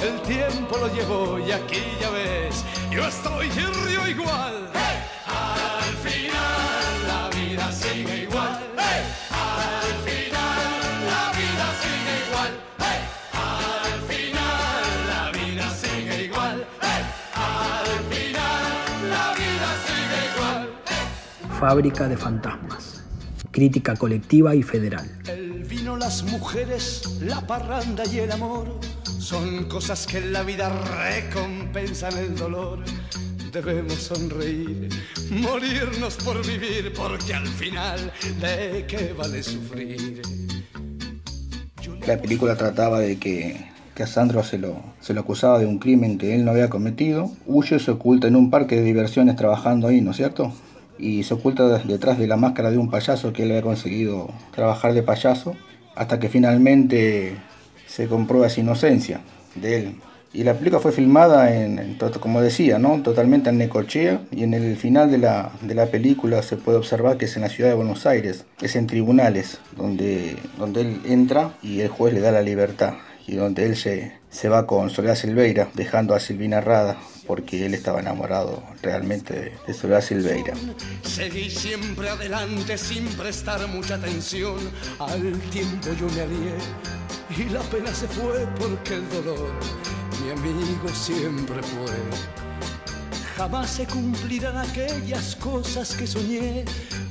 El 0.00 0.20
tiempo 0.22 0.78
lo 0.78 0.94
llevó 0.94 1.40
y 1.40 1.50
aquí 1.50 1.82
ya 2.00 2.08
ves, 2.10 2.64
yo 2.88 3.04
estoy 3.04 3.48
y 3.48 3.50
río 3.50 4.06
igual. 4.06 4.70
¡Hey! 4.74 5.02
Al 5.26 5.94
final 6.08 7.08
la 7.08 7.30
vida 7.36 7.72
sigue 7.72 8.22
igual. 8.22 8.60
¡Hey! 8.78 9.02
Al 9.30 9.92
final 10.06 11.06
la 11.10 11.32
vida 11.40 11.66
sigue 11.82 12.14
igual. 12.28 12.52
¡Hey! 12.78 13.00
Al 13.34 14.00
final 14.08 14.92
la 15.08 15.24
vida 15.32 15.66
sigue 15.74 16.24
igual. 16.26 16.66
Al 17.34 17.98
final 18.08 19.10
la 19.10 19.26
vida 19.34 19.68
sigue 19.84 20.18
igual. 20.32 21.58
Fábrica 21.58 22.08
de 22.08 22.16
fantasmas. 22.16 22.69
Crítica 23.50 23.96
colectiva 23.96 24.54
y 24.54 24.62
federal. 24.62 25.10
El 25.28 25.64
vino, 25.64 25.96
las 25.96 26.22
mujeres, 26.22 27.18
la 27.20 27.40
parranda 27.46 28.04
y 28.06 28.18
el 28.18 28.30
amor 28.30 28.78
son 29.02 29.64
cosas 29.64 30.06
que 30.06 30.18
en 30.18 30.32
la 30.32 30.42
vida 30.42 30.68
recompensan 31.06 32.16
el 32.16 32.36
dolor. 32.36 32.78
debemos 33.52 33.94
sonreír, 33.94 34.88
morirnos 35.30 36.16
por 36.16 36.46
vivir, 36.46 36.92
porque 36.96 37.34
al 37.34 37.46
final, 37.46 38.12
¿de 38.40 38.86
qué 38.86 39.12
vale 39.16 39.42
sufrir? 39.42 40.22
La 42.06 42.20
película 42.20 42.56
trataba 42.56 43.00
de 43.00 43.18
que, 43.18 43.68
que 43.94 44.04
a 44.04 44.06
Sandro 44.06 44.44
se 44.44 44.58
lo, 44.58 44.80
se 45.00 45.12
lo 45.12 45.20
acusaba 45.20 45.58
de 45.58 45.66
un 45.66 45.78
crimen 45.78 46.18
que 46.18 46.34
él 46.34 46.44
no 46.44 46.52
había 46.52 46.70
cometido. 46.70 47.30
Huye 47.46 47.76
y 47.76 47.80
se 47.80 47.90
oculta 47.90 48.28
en 48.28 48.36
un 48.36 48.50
parque 48.50 48.76
de 48.76 48.82
diversiones 48.82 49.36
trabajando 49.36 49.88
ahí, 49.88 50.00
¿no 50.00 50.12
es 50.12 50.16
cierto? 50.16 50.52
Y 51.00 51.22
se 51.22 51.34
oculta 51.34 51.78
detrás 51.78 52.18
de 52.18 52.26
la 52.26 52.36
máscara 52.36 52.70
de 52.70 52.78
un 52.78 52.90
payaso 52.90 53.32
que 53.32 53.44
él 53.44 53.50
había 53.50 53.62
conseguido 53.62 54.30
trabajar 54.52 54.92
de 54.92 55.02
payaso, 55.02 55.56
hasta 55.96 56.20
que 56.20 56.28
finalmente 56.28 57.36
se 57.86 58.06
comprueba 58.06 58.46
esa 58.46 58.60
inocencia 58.60 59.20
de 59.54 59.76
él. 59.76 59.94
Y 60.32 60.44
la 60.44 60.54
película 60.54 60.80
fue 60.80 60.92
filmada, 60.92 61.52
en, 61.52 61.98
como 62.20 62.40
decía, 62.40 62.78
¿no? 62.78 63.02
totalmente 63.02 63.50
en 63.50 63.58
Necochea 63.58 64.20
y 64.30 64.44
en 64.44 64.54
el 64.54 64.76
final 64.76 65.10
de 65.10 65.18
la, 65.18 65.50
de 65.60 65.74
la, 65.74 65.86
película 65.86 66.40
se 66.42 66.56
puede 66.56 66.78
observar 66.78 67.16
que 67.16 67.24
es 67.24 67.34
en 67.34 67.42
la 67.42 67.48
ciudad 67.48 67.70
de 67.70 67.74
Buenos 67.74 68.06
Aires, 68.06 68.44
es 68.62 68.76
en 68.76 68.86
tribunales, 68.86 69.58
donde, 69.76 70.36
donde 70.56 70.82
él 70.82 71.00
entra 71.04 71.54
y 71.62 71.80
el 71.80 71.88
juez 71.88 72.14
le 72.14 72.20
da 72.20 72.30
la 72.30 72.42
libertad 72.42 72.94
y 73.26 73.34
donde 73.34 73.66
él 73.66 73.74
se, 73.76 74.12
se 74.30 74.48
va 74.48 74.68
con 74.68 74.90
Soledad 74.90 75.16
Silveira, 75.16 75.68
dejando 75.74 76.14
a 76.14 76.20
Silvina 76.20 76.60
Rada, 76.60 76.96
porque 77.26 77.66
él 77.66 77.74
estaba 77.74 78.00
enamorado 78.00 78.62
realmente 78.82 79.52
de, 79.66 79.74
Soledad 79.74 80.02
Silveira. 80.02 80.54
Seguí 81.02 81.50
siempre 81.50 82.08
adelante 82.08 82.76
sin 82.78 83.06
prestar 83.08 83.66
mucha 83.68 83.94
atención, 83.94 84.58
al 84.98 85.38
tiempo 85.50 85.88
yo 85.98 86.06
me 86.08 86.22
alié 86.22 86.54
y 87.36 87.44
la 87.50 87.60
pena 87.60 87.94
se 87.94 88.08
fue 88.08 88.46
porque 88.58 88.94
el 88.94 89.08
dolor 89.10 89.50
mi 90.22 90.30
amigo 90.30 90.88
siempre 90.88 91.62
fue. 91.62 91.94
Jamás 93.36 93.70
se 93.70 93.86
cumplirán 93.86 94.56
aquellas 94.58 95.34
cosas 95.36 95.94
que 95.94 96.06
soñé, 96.06 96.64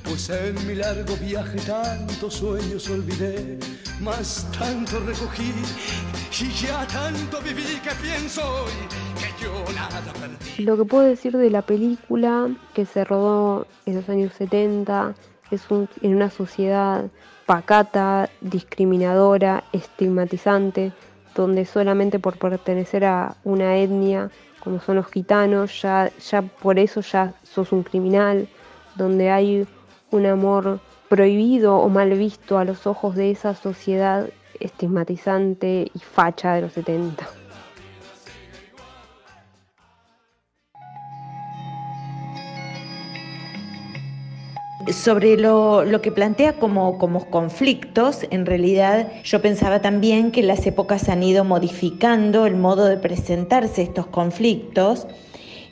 pues 0.04 0.30
en 0.30 0.68
mi 0.68 0.76
largo 0.76 1.16
viaje 1.18 1.58
tantos 1.62 2.36
sueños 2.36 2.88
olvidé, 2.90 3.58
más 4.00 4.46
tanto 4.58 5.00
recogí 5.00 5.54
y 6.40 6.52
ya 6.66 6.86
tanto 6.88 7.42
viví 7.42 7.80
que 7.84 7.92
pienso 8.02 8.42
hoy 8.42 8.72
que. 9.20 9.29
Lo 10.58 10.78
que 10.78 10.86
puedo 10.86 11.04
decir 11.04 11.38
de 11.38 11.50
la 11.50 11.62
película 11.62 12.50
que 12.74 12.86
se 12.86 13.04
rodó 13.04 13.66
en 13.86 13.96
los 13.96 14.10
años 14.10 14.34
70 14.34 15.16
es 15.52 15.66
en 16.02 16.16
una 16.16 16.30
sociedad 16.30 17.06
pacata, 17.46 18.30
discriminadora, 18.42 19.64
estigmatizante, 19.72 20.92
donde 21.36 21.66
solamente 21.66 22.20
por 22.20 22.38
pertenecer 22.38 23.06
a 23.06 23.36
una 23.44 23.78
etnia 23.78 24.30
como 24.60 24.82
son 24.82 24.98
los 24.98 25.08
gitanos, 25.08 25.82
ya, 25.82 26.12
por 26.62 26.80
eso 26.80 27.02
ya 27.02 27.34
sos 27.44 27.72
un 27.72 27.84
criminal, 27.84 28.48
donde 28.96 29.32
hay 29.32 29.66
un 30.12 30.26
amor 30.26 30.80
prohibido 31.08 31.78
o 31.78 31.90
mal 31.90 32.12
visto 32.12 32.58
a 32.58 32.66
los 32.66 32.86
ojos 32.86 33.16
de 33.16 33.32
esa 33.32 33.56
sociedad 33.56 34.30
estigmatizante 34.60 35.90
y 35.94 36.00
facha 36.00 36.54
de 36.54 36.62
los 36.62 36.74
70. 36.74 37.39
Sobre 44.92 45.38
lo, 45.38 45.86
que 46.02 46.12
plantea 46.12 46.54
como, 46.54 46.98
como, 46.98 47.30
conflictos, 47.30 48.26
en 48.32 48.46
realidad 48.46 49.12
yo 49.24 49.42
pensaba 49.42 49.82
también 49.82 50.32
que 50.32 50.42
las 50.42 50.66
épocas 50.66 51.10
han 51.10 51.22
ido 51.22 51.44
modificando 51.44 52.48
el 52.48 52.56
modo 52.56 52.86
de 52.86 52.98
presentarse 52.98 53.84
estos 53.84 54.08
conflictos. 54.08 55.08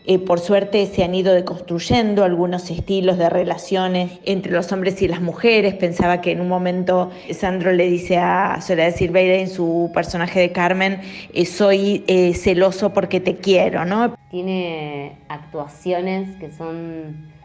Eh, 0.06 0.20
por 0.20 0.40
suerte 0.40 0.86
se 0.86 1.04
han 1.04 1.16
ido 1.16 1.34
deconstruyendo 1.34 2.24
algunos 2.24 2.70
estilos 2.70 3.18
de 3.18 3.30
relaciones 3.30 4.12
entre 4.24 4.54
los 4.54 4.72
hombres 4.72 5.02
y 5.02 5.08
las 5.08 5.22
mujeres. 5.22 5.74
Pensaba 5.74 6.22
que 6.22 6.32
en 6.32 6.40
un 6.40 6.48
momento 6.48 7.12
Sandro 7.32 7.74
le 7.74 7.90
dice 7.90 8.18
a 8.18 8.62
Soledad 8.62 8.96
Silveira 8.96 9.36
en 9.36 9.50
su 9.50 9.92
personaje 9.94 10.40
de 10.40 10.52
Carmen, 10.52 11.02
eh, 11.34 11.46
soy 11.46 12.06
eh, 12.08 12.34
celoso 12.36 12.94
porque 12.94 13.20
te 13.20 13.36
quiero, 13.36 13.84
¿no? 13.84 14.16
Tiene 14.30 15.18
actuaciones 15.28 16.38
que 16.38 16.52
son 16.52 17.37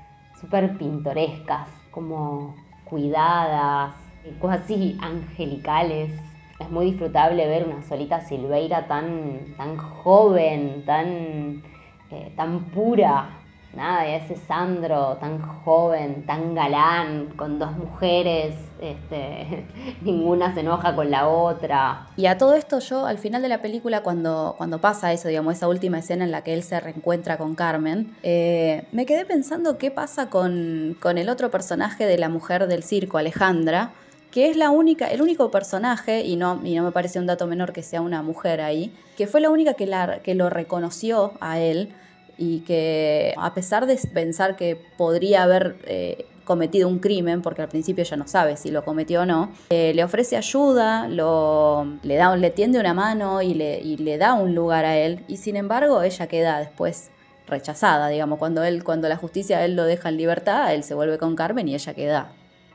súper 0.43 0.77
pintorescas, 0.77 1.69
como 1.91 2.55
cuidadas, 2.85 3.95
cosas 4.39 4.67
angelicales. 5.00 6.11
Es 6.59 6.71
muy 6.71 6.91
disfrutable 6.91 7.47
ver 7.47 7.67
una 7.67 7.83
Solita 7.83 8.21
Silveira 8.21 8.87
tan, 8.87 9.55
tan 9.57 9.78
joven, 9.78 10.85
tan, 10.85 11.63
eh, 12.11 12.33
tan 12.37 12.65
pura, 12.67 13.42
nada, 13.75 14.02
de 14.02 14.17
ese 14.17 14.37
Sandro 14.37 15.17
tan 15.21 15.41
joven, 15.41 16.25
tan 16.26 16.54
galán, 16.54 17.28
con 17.37 17.58
dos 17.58 17.73
mujeres, 17.73 18.54
este, 18.80 19.67
ninguna 20.02 20.52
se 20.54 20.61
enoja 20.61 20.95
con 20.95 21.11
la 21.11 21.28
otra. 21.28 22.08
Y 22.17 22.26
a 22.26 22.37
todo 22.39 22.54
esto 22.54 22.78
yo 22.80 23.06
al 23.06 23.19
final 23.19 23.43
de 23.43 23.49
la 23.49 23.63
película, 23.63 24.02
cuando, 24.02 24.54
cuando 24.58 24.80
pasa 24.80 25.13
eso, 25.13 25.28
digamos, 25.28 25.54
esa 25.54 25.69
última 25.69 25.99
escena 25.99 26.25
en 26.25 26.30
la 26.30 26.43
que 26.43 26.54
él 26.54 26.63
se 26.63 26.78
reencuentra 26.80 27.39
con 27.39 27.54
Carmen, 27.54 28.15
eh, 28.23 28.87
me 28.93 29.06
quedé 29.06 29.25
pensando 29.25 29.78
qué 29.78 29.91
pasa 29.91 30.28
con, 30.28 30.97
con 31.00 31.19
el 31.19 31.28
otro 31.28 31.50
personaje 31.50 32.06
de 32.06 32.19
la 32.19 32.28
mujer 32.28 32.67
del 32.67 32.82
circo, 32.82 33.19
Alejandra, 33.19 33.93
que 34.30 34.49
es 34.49 34.56
la 34.56 34.71
única, 34.71 35.08
el 35.08 35.21
único 35.21 35.50
personaje, 35.50 36.23
y 36.23 36.37
no, 36.37 36.61
y 36.65 36.75
no 36.75 36.82
me 36.85 36.91
parece 36.91 37.19
un 37.19 37.26
dato 37.26 37.47
menor 37.47 37.73
que 37.73 37.82
sea 37.82 38.00
una 38.00 38.23
mujer 38.23 38.63
ahí, 38.63 38.95
que 39.17 39.26
fue 39.26 39.41
la 39.41 39.50
única 39.50 39.75
que, 39.75 39.87
la, 39.87 40.21
que 40.21 40.35
lo 40.35 40.49
reconoció 40.49 41.35
a 41.41 41.58
él 41.58 41.95
y 42.38 42.60
que 42.60 43.34
a 43.36 43.54
pesar 43.54 43.86
de 43.86 43.97
pensar 44.12 44.56
que 44.56 44.76
podría 44.97 45.42
haber 45.42 45.76
eh, 45.84 46.26
cometido 46.45 46.88
un 46.88 46.99
crimen, 46.99 47.42
porque 47.42 47.62
al 47.62 47.68
principio 47.68 48.02
ella 48.02 48.16
no 48.16 48.26
sabe 48.26 48.56
si 48.56 48.71
lo 48.71 48.84
cometió 48.84 49.23
o 49.23 49.26
no, 49.26 49.50
eh, 49.71 49.92
le 49.95 50.04
ofrece 50.04 50.36
ayuda, 50.36 51.08
le, 51.08 52.38
le 52.38 52.50
tiende 52.50 52.80
una 52.80 52.95
mano 52.95 53.42
y 53.42 53.54
le, 53.54 53.80
y 53.80 53.97
le 53.97 54.18
da 54.18 54.34
un 54.34 54.54
lugar 54.54 54.84
a 54.84 54.97
él, 54.97 55.21
y 55.28 55.36
sin 55.36 55.56
embargo 55.56 56.02
ella 56.02 56.26
queda 56.26 56.58
después 56.58 57.10
rechazada, 57.47 58.08
digamos, 58.08 58.38
cuando 58.38 58.64
él, 58.64 58.82
cuando 58.82 59.08
la 59.08 59.16
justicia 59.16 59.64
él 59.64 59.76
lo 59.76 59.84
deja 59.84 60.08
en 60.08 60.16
libertad, 60.16 60.75
él 60.75 60.84
se 60.84 60.95
vuelve 60.95 61.18
con 61.18 61.36
Carmen 61.36 61.68
y 61.68 61.75
ella 61.75 61.95
queda 61.95 62.32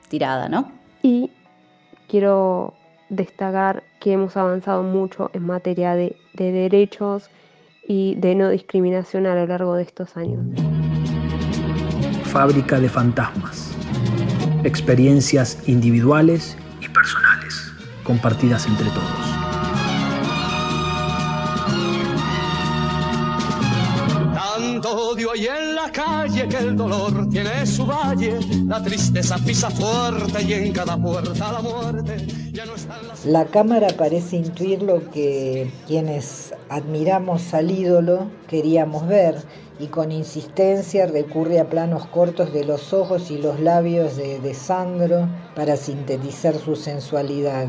tirada, 0.07 0.49
¿no? 0.49 0.71
Y 1.01 1.31
quiero 2.07 2.73
destacar 3.09 3.83
que 3.99 4.13
hemos 4.13 4.37
avanzado 4.37 4.83
mucho 4.83 5.29
en 5.33 5.43
materia 5.43 5.95
de 5.95 6.15
derechos 6.33 7.29
y 7.87 8.15
de 8.15 8.35
no 8.35 8.49
discriminación 8.49 9.25
a 9.25 9.35
lo 9.35 9.47
largo 9.47 9.75
de 9.75 9.83
estos 9.83 10.17
años. 10.17 10.45
Fábrica 12.25 12.79
de 12.79 12.89
fantasmas. 12.89 13.73
Experiencias 14.63 15.67
individuales 15.67 16.57
y 16.81 16.89
personales, 16.89 17.71
compartidas 18.03 18.67
entre 18.67 18.89
todos. 18.89 19.37
Tanto 24.33 24.91
odio 25.11 25.31
hay 25.31 25.47
en 25.47 25.75
la 25.75 25.89
calle 25.91 26.47
que 26.49 26.57
el 26.57 26.75
dolor 26.75 27.29
tiene 27.29 27.65
su 27.65 27.85
valle, 27.85 28.39
la 28.65 28.83
tristeza 28.83 29.37
pisa 29.37 29.69
fuerte 29.69 30.43
y 30.43 30.53
en 30.53 30.73
cada 30.73 30.97
puerta 30.97 31.53
la 31.53 31.61
muerte. 31.61 32.36
La 33.25 33.45
cámara 33.45 33.87
parece 33.97 34.37
intuir 34.37 34.81
lo 34.81 35.11
que 35.11 35.71
quienes 35.85 36.53
admiramos 36.69 37.53
al 37.53 37.71
ídolo 37.71 38.29
queríamos 38.47 39.07
ver 39.07 39.35
y 39.79 39.87
con 39.87 40.11
insistencia 40.11 41.05
recurre 41.05 41.59
a 41.59 41.69
planos 41.69 42.07
cortos 42.07 42.53
de 42.53 42.63
los 42.63 42.93
ojos 42.93 43.29
y 43.29 43.37
los 43.37 43.59
labios 43.59 44.17
de, 44.17 44.39
de 44.39 44.53
Sandro 44.53 45.27
para 45.55 45.77
sintetizar 45.77 46.55
su 46.55 46.75
sensualidad. 46.75 47.67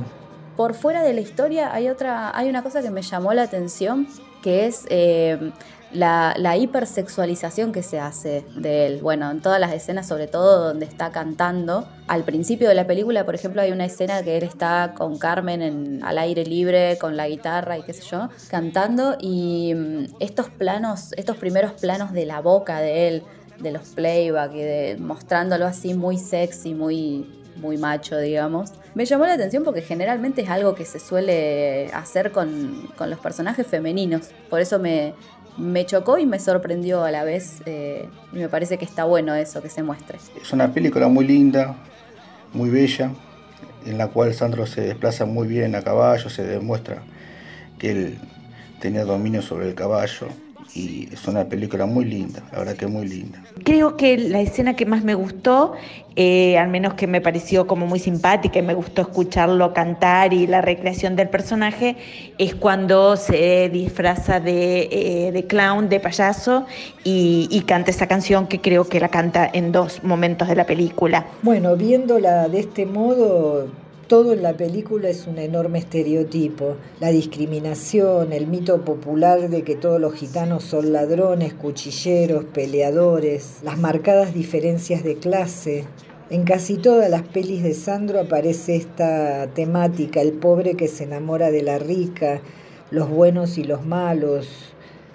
Por 0.57 0.75
fuera 0.75 1.03
de 1.03 1.13
la 1.13 1.21
historia 1.21 1.73
hay 1.73 1.89
otra, 1.89 2.37
hay 2.37 2.49
una 2.49 2.63
cosa 2.63 2.83
que 2.83 2.91
me 2.91 3.03
llamó 3.03 3.33
la 3.33 3.43
atención, 3.43 4.09
que 4.43 4.67
es 4.67 4.87
eh, 4.89 5.53
la, 5.93 6.57
hipersexualización 6.57 7.73
que 7.73 7.83
se 7.83 7.99
hace 7.99 8.45
de 8.57 8.87
él. 8.87 9.01
Bueno, 9.03 9.31
en 9.31 9.41
todas 9.41 9.61
las 9.61 9.73
escenas, 9.73 10.07
sobre 10.07 10.27
todo 10.27 10.69
donde 10.69 10.87
está 10.87 11.11
cantando. 11.11 11.89
Al 12.07 12.25
principio 12.25 12.69
de 12.69 12.75
la 12.75 12.87
película, 12.87 13.25
por 13.25 13.35
ejemplo, 13.35 13.63
hay 13.63 13.73
una 13.73 13.85
escena 13.85 14.23
que 14.23 14.37
él 14.37 14.45
está 14.45 14.95
con 14.97 15.19
Carmen 15.19 15.63
en, 15.63 16.05
al 16.05 16.19
aire 16.19 16.45
libre, 16.45 16.99
con 16.99 17.17
la 17.17 17.29
guitarra 17.29 17.79
y 17.79 17.83
qué 17.83 17.93
sé 17.93 18.03
yo, 18.03 18.29
cantando. 18.51 19.17
Y 19.21 19.75
mm, 19.75 20.17
estos 20.21 20.51
planos, 20.51 21.13
estos 21.17 21.37
primeros 21.37 21.73
planos 21.73 22.13
de 22.13 22.27
la 22.27 22.41
boca 22.41 22.81
de 22.81 23.09
él, 23.09 23.23
de 23.59 23.73
los 23.73 23.89
playback 23.89 24.53
y 24.55 24.61
de 24.61 24.97
mostrándolo 25.01 25.67
así 25.67 25.95
muy 25.95 26.17
sexy, 26.17 26.75
muy 26.75 27.27
muy 27.59 27.77
macho, 27.77 28.17
digamos. 28.19 28.73
Me 28.95 29.05
llamó 29.05 29.27
la 29.27 29.35
atención 29.35 29.65
porque 29.65 29.83
generalmente 29.83 30.43
es 30.43 30.49
algo 30.49 30.75
que 30.75 30.85
se 30.85 30.99
suele 30.99 31.91
hacer 31.93 32.33
con, 32.33 32.89
con 32.97 33.11
los 33.11 33.19
personajes 33.19 33.67
femeninos. 33.67 34.29
Por 34.49 34.61
eso 34.61 34.79
me, 34.79 35.15
me 35.59 35.85
chocó 35.87 36.19
y 36.19 36.27
me 36.27 36.39
sorprendió 36.39 37.05
a 37.05 37.11
la 37.11 37.25
vez. 37.25 37.63
Eh, 37.67 38.09
y 38.33 38.37
me 38.37 38.49
parece 38.49 38.79
que 38.79 38.85
está 38.85 39.05
bueno 39.05 39.35
eso 39.35 39.61
que 39.63 39.69
se 39.69 39.83
muestre. 39.83 40.19
Es 40.41 40.53
una 40.53 40.73
película 40.73 41.09
muy 41.09 41.27
linda, 41.27 41.77
muy 42.53 42.71
bella, 42.71 43.11
en 43.85 43.99
la 43.99 44.09
cual 44.09 44.33
Sandro 44.35 44.67
se 44.67 44.83
desplaza 44.83 45.25
muy 45.25 45.47
bien 45.47 45.75
a 45.75 45.83
caballo, 45.83 46.31
se 46.31 46.45
demuestra 46.45 47.03
que 47.79 47.91
él 47.91 48.19
tenía 48.81 49.05
dominio 49.05 49.43
sobre 49.43 49.69
el 49.69 49.75
caballo 49.75 50.29
y 50.79 51.09
es 51.13 51.27
una 51.27 51.45
película 51.45 51.87
muy 51.87 52.05
linda, 52.05 52.43
la 52.53 52.59
verdad 52.61 52.77
que 52.77 52.87
muy 52.87 53.07
linda. 53.09 53.43
Creo 53.65 53.97
que 53.97 54.17
la 54.17 54.41
escena 54.41 54.77
que 54.77 54.87
más 54.87 55.03
me 55.03 55.15
gustó, 55.15 55.73
eh, 56.15 56.57
al 56.57 56.69
menos 56.69 56.95
que 56.95 57.07
me 57.07 57.21
pareció 57.21 57.67
como 57.67 57.87
muy 57.87 57.99
simpática 57.99 58.59
y 58.59 58.63
me 58.63 58.75
gustó 58.75 59.03
escucharlo 59.03 59.75
cantar 59.75 60.33
y 60.33 60.47
la 60.47 60.61
recreación 60.61 61.17
del 61.17 61.29
personaje, 61.29 61.97
es 62.39 62.55
cuando 62.55 63.17
se 63.17 63.69
disfraza 63.71 64.41
de, 64.41 64.89
eh, 64.91 65.33
de 65.33 65.47
clown, 65.47 65.89
de 65.89 66.01
payaso, 66.01 66.67
y, 67.05 67.49
y 67.51 67.63
canta 67.63 67.91
esa 67.91 68.07
canción 68.07 68.47
que 68.47 68.61
creo 68.61 68.85
que 68.89 69.01
la 69.01 69.09
canta 69.09 69.49
en 69.53 69.73
dos 69.73 70.05
momentos 70.05 70.49
de 70.49 70.57
la 70.57 70.65
película. 70.65 71.27
Bueno, 71.43 71.77
viéndola 71.77 72.49
de 72.49 72.61
este 72.61 72.87
modo, 72.87 73.69
todo 74.09 74.33
en 74.33 74.43
la 74.43 74.55
película 74.55 75.11
es 75.11 75.27
un 75.27 75.39
enorme 75.39 75.79
estereotipo. 75.79 76.77
La 76.99 77.11
discriminación, 77.11 78.33
el 78.33 78.47
mito 78.47 78.83
popular 78.83 79.51
de 79.51 79.63
que 79.63 79.77
todos 79.77 80.01
los 80.01 80.15
gitanos 80.15 80.65
son 80.65 80.93
ladrones, 80.93 81.53
cuchilleros, 81.53 82.47
peleadores, 82.47 83.59
las 83.63 83.79
marcadas 83.79 84.33
diferencias 84.33 85.05
de 85.05 85.17
clase. 85.17 85.85
En 86.31 86.45
casi 86.45 86.79
todas 86.79 87.11
las 87.11 87.23
pelis 87.23 87.63
de 87.63 87.75
Sandro 87.75 88.21
aparece 88.21 88.77
esta 88.77 89.47
temática, 89.49 90.23
el 90.23 90.33
pobre 90.33 90.75
que 90.75 90.89
se 90.89 91.05
enamora 91.05 91.51
de 91.51 91.63
la 91.63 91.79
rica, 91.79 92.41
los 92.91 93.11
buenos 93.11 93.59
y 93.59 93.65
los 93.65 93.85
malos, 93.85 94.49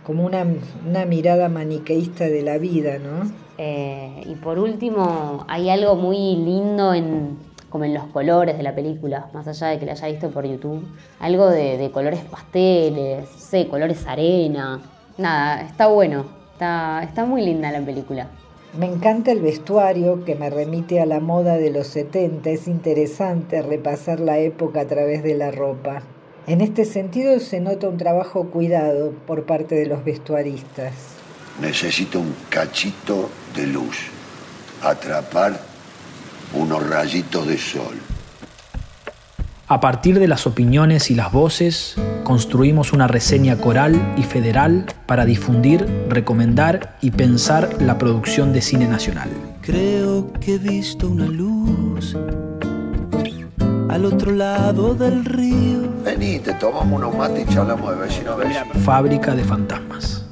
como 0.06 0.24
una, 0.24 0.46
una 0.88 1.06
mirada 1.06 1.50
maniqueísta 1.50 2.26
de 2.26 2.44
la 2.44 2.60
vida, 2.60 3.00
¿no? 3.00 3.32
Eh, 3.58 4.24
y 4.28 4.36
por 4.36 4.60
último, 4.60 5.46
hay 5.48 5.70
algo 5.70 5.96
muy 5.96 6.18
lindo 6.36 6.94
en 6.94 7.38
como 7.74 7.86
en 7.86 7.94
los 7.96 8.06
colores 8.10 8.56
de 8.56 8.62
la 8.62 8.76
película, 8.76 9.30
más 9.34 9.48
allá 9.48 9.70
de 9.70 9.80
que 9.80 9.88
la 9.88 9.94
haya 9.94 10.08
visto 10.08 10.30
por 10.30 10.46
YouTube. 10.46 10.86
Algo 11.20 11.50
de, 11.50 11.80
de 11.80 11.90
colores 11.90 12.20
pasteles, 12.20 13.28
no 13.32 13.40
sé, 13.40 13.68
colores 13.68 14.06
arena. 14.06 14.80
Nada, 15.18 15.64
está 15.64 15.88
bueno. 15.88 16.24
Está, 16.52 17.02
está 17.02 17.26
muy 17.26 17.44
linda 17.44 17.72
la 17.72 17.82
película. 17.82 18.28
Me 18.78 18.86
encanta 18.86 19.32
el 19.32 19.40
vestuario 19.40 20.24
que 20.24 20.36
me 20.36 20.52
remite 20.52 21.02
a 21.02 21.08
la 21.08 21.20
moda 21.20 21.58
de 21.58 21.72
los 21.72 21.88
70. 21.88 22.48
Es 22.52 22.68
interesante 22.68 23.64
repasar 23.64 24.20
la 24.20 24.38
época 24.38 24.82
a 24.82 24.86
través 24.86 25.24
de 25.24 25.34
la 25.34 25.50
ropa. 25.50 26.04
En 26.46 26.62
este 26.62 26.86
sentido 26.86 27.40
se 27.40 27.60
nota 27.60 27.90
un 27.90 27.98
trabajo 27.98 28.52
cuidado 28.52 29.14
por 29.26 29.48
parte 29.48 29.74
de 29.74 29.88
los 29.88 30.06
vestuaristas. 30.06 30.94
Necesito 31.60 32.20
un 32.20 32.36
cachito 32.50 33.32
de 33.56 33.66
luz. 33.66 34.12
Atrapar 34.84 35.73
unos 36.54 36.88
rayitos 36.88 37.48
de 37.48 37.58
sol. 37.58 37.96
A 39.68 39.80
partir 39.80 40.20
de 40.20 40.28
las 40.28 40.46
opiniones 40.46 41.10
y 41.10 41.16
las 41.16 41.32
voces, 41.32 41.96
construimos 42.24 42.94
una 42.94 43.08
reseña 43.08 43.58
coral 43.58 44.14
y 44.18 44.24
federal 44.24 44.86
para 45.06 45.26
difundir, 45.26 45.88
recomendar 46.10 46.98
y 47.02 47.12
pensar 47.12 47.82
la 47.82 47.98
producción 47.98 48.54
de 48.54 48.62
cine 48.62 48.88
nacional. 48.88 49.30
Creo 49.62 50.32
que 50.34 50.56
he 50.56 50.58
visto 50.58 51.08
una 51.08 51.26
luz 51.26 52.16
al 53.90 54.06
otro 54.06 54.32
lado 54.32 54.96
del 54.96 55.24
río. 55.24 55.82
Vení, 56.04 56.40
te 56.40 56.54
tomamos 56.56 57.00
unos 57.00 57.16
mates 57.16 57.48
y 57.48 57.54
charlamos 57.54 57.92
de 57.92 58.02
vecino 58.06 58.32
a 58.34 58.36
vecino. 58.36 58.66
Fábrica 58.84 59.34
de 59.34 59.44
fantasmas. 59.44 60.23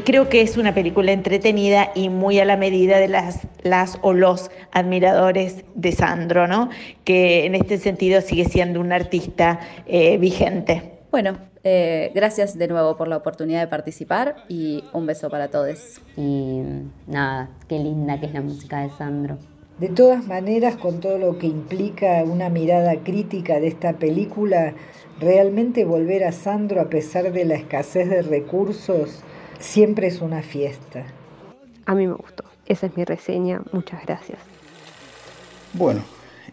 Creo 0.00 0.28
que 0.28 0.40
es 0.40 0.56
una 0.56 0.72
película 0.74 1.12
entretenida 1.12 1.92
y 1.94 2.08
muy 2.08 2.38
a 2.40 2.44
la 2.44 2.56
medida 2.56 2.98
de 2.98 3.08
las, 3.08 3.40
las 3.62 3.98
o 4.00 4.14
los 4.14 4.50
admiradores 4.72 5.64
de 5.74 5.92
Sandro, 5.92 6.46
¿no? 6.46 6.70
que 7.04 7.44
en 7.44 7.54
este 7.54 7.78
sentido 7.78 8.20
sigue 8.22 8.46
siendo 8.46 8.80
un 8.80 8.92
artista 8.92 9.60
eh, 9.86 10.16
vigente. 10.16 11.00
Bueno, 11.10 11.36
eh, 11.62 12.10
gracias 12.14 12.56
de 12.56 12.68
nuevo 12.68 12.96
por 12.96 13.06
la 13.06 13.18
oportunidad 13.18 13.60
de 13.60 13.66
participar 13.68 14.36
y 14.48 14.82
un 14.92 15.06
beso 15.06 15.28
para 15.28 15.48
todos. 15.48 16.00
Y 16.16 16.62
nada, 17.06 17.50
qué 17.68 17.78
linda 17.78 18.18
que 18.18 18.26
es 18.26 18.32
la 18.32 18.40
música 18.40 18.80
de 18.80 18.90
Sandro. 18.90 19.36
De 19.78 19.88
todas 19.88 20.26
maneras, 20.26 20.76
con 20.76 21.00
todo 21.00 21.18
lo 21.18 21.38
que 21.38 21.46
implica 21.46 22.22
una 22.24 22.48
mirada 22.48 22.96
crítica 23.02 23.58
de 23.58 23.68
esta 23.68 23.94
película, 23.94 24.74
realmente 25.20 25.84
volver 25.84 26.24
a 26.24 26.32
Sandro 26.32 26.80
a 26.80 26.88
pesar 26.88 27.32
de 27.32 27.44
la 27.44 27.54
escasez 27.54 28.08
de 28.08 28.22
recursos 28.22 29.22
siempre 29.62 30.08
es 30.08 30.20
una 30.20 30.42
fiesta. 30.42 31.04
A 31.86 31.94
mí 31.94 32.06
me 32.06 32.14
gustó. 32.14 32.44
Esa 32.66 32.86
es 32.86 32.96
mi 32.96 33.04
reseña. 33.04 33.62
Muchas 33.72 34.04
gracias. 34.04 34.38
Bueno, 35.72 36.02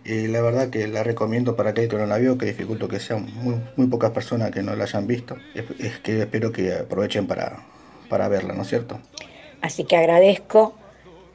eh, 0.06 0.28
la 0.30 0.42
verdad 0.42 0.70
que 0.70 0.88
la 0.88 1.04
recomiendo 1.04 1.56
para 1.56 1.72
aquel 1.72 1.90
que 1.90 1.98
no 1.98 2.06
la 2.06 2.18
vio, 2.18 2.38
que 2.38 2.46
dificulto 2.46 2.88
que 2.88 3.00
sean 3.00 3.28
muy, 3.36 3.56
muy 3.76 3.88
pocas 3.88 4.12
personas 4.12 4.52
que 4.52 4.64
no 4.64 4.76
la 4.76 4.86
hayan 4.86 5.08
visto. 5.08 5.36
Es, 5.54 5.66
es 5.80 6.00
que 6.00 6.20
espero 6.20 6.52
que 6.52 6.74
aprovechen 6.74 7.28
para, 7.28 7.66
para 8.10 8.28
verla, 8.30 8.54
¿no 8.54 8.62
es 8.62 8.70
cierto? 8.70 9.00
Así 9.62 9.84
que 9.84 9.98
agradezco 9.98 10.74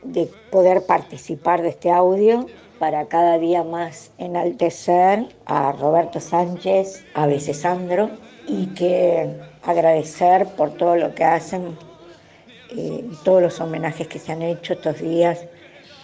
de 0.03 0.31
poder 0.51 0.87
participar 0.87 1.63
de 1.63 1.71
este 1.71 1.91
audio 1.91 2.47
para 2.79 3.07
cada 3.07 3.39
día 3.39 3.63
más 3.63 4.11
enaltecer 4.19 5.29
a 5.47 5.73
Roberto 5.73 6.21
Sánchez, 6.21 7.05
a 7.15 7.27
Becesandro 7.27 8.11
y 8.47 8.67
que 8.69 9.37
agradecer 9.63 10.47
por 10.57 10.73
todo 10.73 10.97
lo 10.97 11.15
que 11.15 11.25
hacen 11.25 11.77
eh, 12.71 13.05
y 13.11 13.17
todos 13.25 13.43
los 13.43 13.61
homenajes 13.61 14.09
que 14.09 14.19
se 14.19 14.33
han 14.33 14.43
hecho 14.43 14.75
estos 14.75 15.01
días 15.01 15.47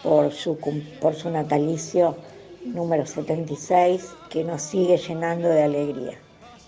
por 0.03 0.33
su, 0.33 0.59
por 1.01 1.15
su 1.15 1.31
natalicio 1.31 2.17
número 2.65 3.07
76, 3.07 4.15
que 4.29 4.45
nos 4.45 4.63
sigue 4.63 4.97
llenando 4.97 5.49
de 5.49 5.63
alegría. 5.63 6.19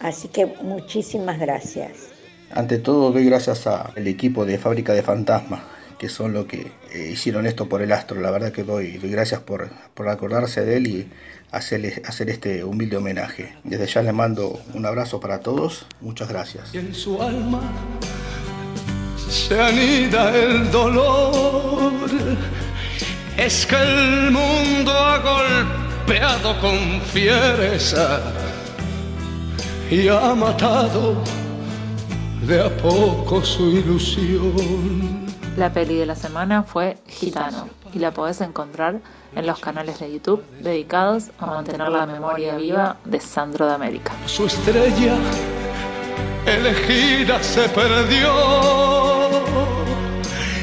Así 0.00 0.28
que 0.28 0.46
muchísimas 0.62 1.38
gracias. 1.38 2.08
Ante 2.50 2.78
todo 2.78 3.12
doy 3.12 3.24
gracias 3.24 3.66
al 3.66 4.06
equipo 4.06 4.44
de 4.44 4.58
Fábrica 4.58 4.92
de 4.92 5.02
Fantasmas, 5.02 5.62
que 6.02 6.08
son 6.08 6.32
los 6.32 6.46
que 6.46 6.72
eh, 6.90 7.10
hicieron 7.12 7.46
esto 7.46 7.68
por 7.68 7.80
el 7.80 7.92
astro. 7.92 8.20
La 8.20 8.32
verdad 8.32 8.50
que 8.50 8.64
doy, 8.64 8.98
doy 8.98 9.08
gracias 9.08 9.40
por, 9.40 9.70
por 9.94 10.08
acordarse 10.08 10.64
de 10.64 10.78
él 10.78 10.86
y 10.88 11.08
hacerle, 11.52 12.02
hacer 12.04 12.28
este 12.28 12.64
humilde 12.64 12.96
homenaje. 12.96 13.54
Desde 13.62 13.86
ya 13.86 14.02
le 14.02 14.12
mando 14.12 14.60
un 14.74 14.84
abrazo 14.84 15.20
para 15.20 15.38
todos. 15.38 15.86
Muchas 16.00 16.28
gracias. 16.28 16.74
Y 16.74 16.78
en 16.78 16.92
su 16.92 17.22
alma 17.22 17.60
se 19.30 19.60
anida 19.60 20.36
el 20.36 20.72
dolor. 20.72 21.92
Es 23.36 23.64
que 23.64 23.76
el 23.76 24.32
mundo 24.32 24.90
ha 24.92 25.18
golpeado 25.18 26.60
con 26.60 27.00
fiereza 27.12 28.20
y 29.88 30.08
ha 30.08 30.34
matado 30.34 31.22
de 32.44 32.60
a 32.60 32.76
poco 32.76 33.44
su 33.44 33.68
ilusión. 33.68 35.11
La 35.56 35.70
peli 35.70 35.96
de 35.96 36.06
la 36.06 36.14
semana 36.14 36.62
fue 36.62 36.96
Gitano 37.06 37.68
y 37.92 37.98
la 37.98 38.10
podés 38.10 38.40
encontrar 38.40 39.00
en 39.36 39.46
los 39.46 39.60
canales 39.60 40.00
de 40.00 40.10
YouTube 40.10 40.42
dedicados 40.60 41.30
a 41.38 41.46
mantener 41.46 41.90
la 41.90 42.06
memoria 42.06 42.56
viva 42.56 42.96
de 43.04 43.20
Sandro 43.20 43.66
de 43.66 43.74
América. 43.74 44.12
Su 44.26 44.46
estrella 44.46 45.14
elegida 46.46 47.42
se 47.42 47.68
perdió, 47.68 48.32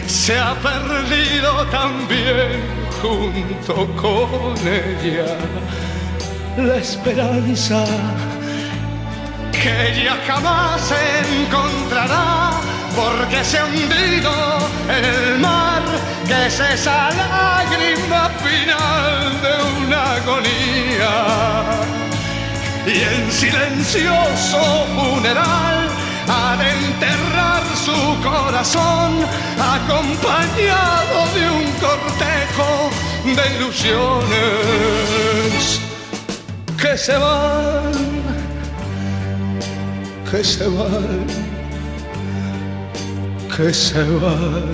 se 0.08 0.40
ha 0.40 0.56
perdido 0.56 1.66
también 1.68 2.60
junto 3.00 3.88
con 3.96 4.56
ella 4.68 5.38
la 6.58 6.78
esperanza 6.78 7.86
que 9.52 9.92
ella 9.92 10.18
jamás 10.26 10.94
encontrará 11.46 12.79
porque 12.96 13.44
se 13.44 13.58
ha 13.60 13.66
hundido 13.66 14.32
en 14.90 15.06
el 15.06 15.40
mar, 15.40 15.84
que 16.28 16.48
es 16.48 16.60
esa 16.60 17.10
lágrima 17.12 18.30
final 18.44 19.42
de 19.42 19.54
una 19.86 20.16
agonía. 20.16 21.16
Y 22.86 23.02
en 23.02 23.32
silencioso 23.32 24.86
funeral 24.96 25.90
de 26.58 26.70
enterrar 26.72 27.64
su 27.76 28.00
corazón, 28.24 29.26
acompañado 29.60 31.28
de 31.34 31.50
un 31.50 31.72
cortejo 31.80 32.90
de 33.24 33.44
ilusiones 33.56 34.30
que 36.82 36.98
se 36.98 37.18
van, 37.18 37.92
que 40.30 40.44
se 40.44 40.68
van 40.68 41.49
que 43.60 43.74
se 43.74 44.02
van, 44.02 44.74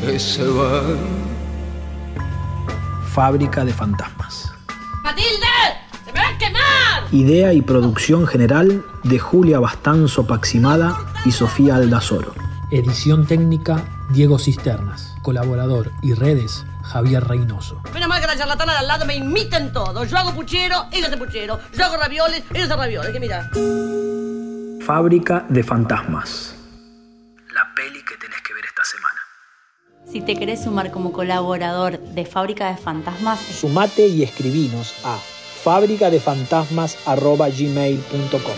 que 0.00 0.18
se 0.18 0.42
van. 0.42 0.96
Fábrica 3.12 3.62
de 3.62 3.74
fantasmas. 3.74 4.50
¡Matilde! 5.04 5.28
¡Se 6.06 6.12
me 6.14 6.18
va 6.18 6.28
a 6.28 6.38
quemar! 6.38 7.12
Idea 7.12 7.52
y 7.52 7.60
producción 7.60 8.26
general 8.26 8.82
de 9.04 9.18
Julia 9.18 9.60
Bastanzo 9.60 10.26
Paximada 10.26 10.96
y 11.26 11.32
Sofía 11.32 11.76
Aldazoro. 11.76 12.32
Edición 12.70 13.26
técnica 13.26 13.84
Diego 14.08 14.38
Cisternas. 14.38 15.14
Colaborador 15.20 15.92
y 16.00 16.14
redes 16.14 16.64
Javier 16.84 17.22
Reynoso. 17.28 17.82
Menos 17.92 18.08
mal 18.08 18.18
que 18.22 18.28
la 18.28 18.38
charlatana 18.38 18.72
de 18.72 18.78
al 18.78 18.86
lado 18.86 19.04
me 19.04 19.14
imiten 19.14 19.74
todo. 19.74 20.04
Yo 20.04 20.16
hago 20.16 20.34
puchero, 20.34 20.86
ella 20.90 21.08
hace 21.08 21.18
puchero. 21.18 21.60
Yo 21.76 21.84
hago 21.84 21.98
ravioles, 21.98 22.44
ella 22.54 22.64
hace 22.64 22.76
ravioles. 22.76 23.10
Que 23.10 23.20
mira. 23.20 23.50
Fábrica 24.88 25.44
de 25.50 25.62
fantasmas. 25.62 26.56
La 27.52 27.74
peli 27.76 28.02
que 28.02 28.16
tenés 28.16 28.40
que 28.40 28.54
ver 28.54 28.64
esta 28.64 28.82
semana. 28.84 29.20
Si 30.10 30.22
te 30.22 30.34
querés 30.34 30.64
sumar 30.64 30.90
como 30.90 31.12
colaborador 31.12 31.98
de 31.98 32.24
Fábrica 32.24 32.70
de 32.70 32.78
Fantasmas, 32.78 33.38
Sumate 33.38 34.06
y 34.06 34.22
escribinos 34.22 34.94
a 35.04 35.18
fábricadefantasmas.gmail.com 35.62 38.54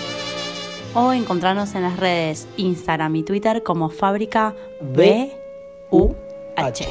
o 0.94 1.12
encontrarnos 1.12 1.74
en 1.74 1.82
las 1.82 1.96
redes 1.96 2.46
Instagram 2.56 3.16
y 3.16 3.24
Twitter 3.24 3.64
como 3.64 3.90
Fábrica 3.90 4.54
B 4.80 5.36
U 5.90 6.14
H. 6.54 6.86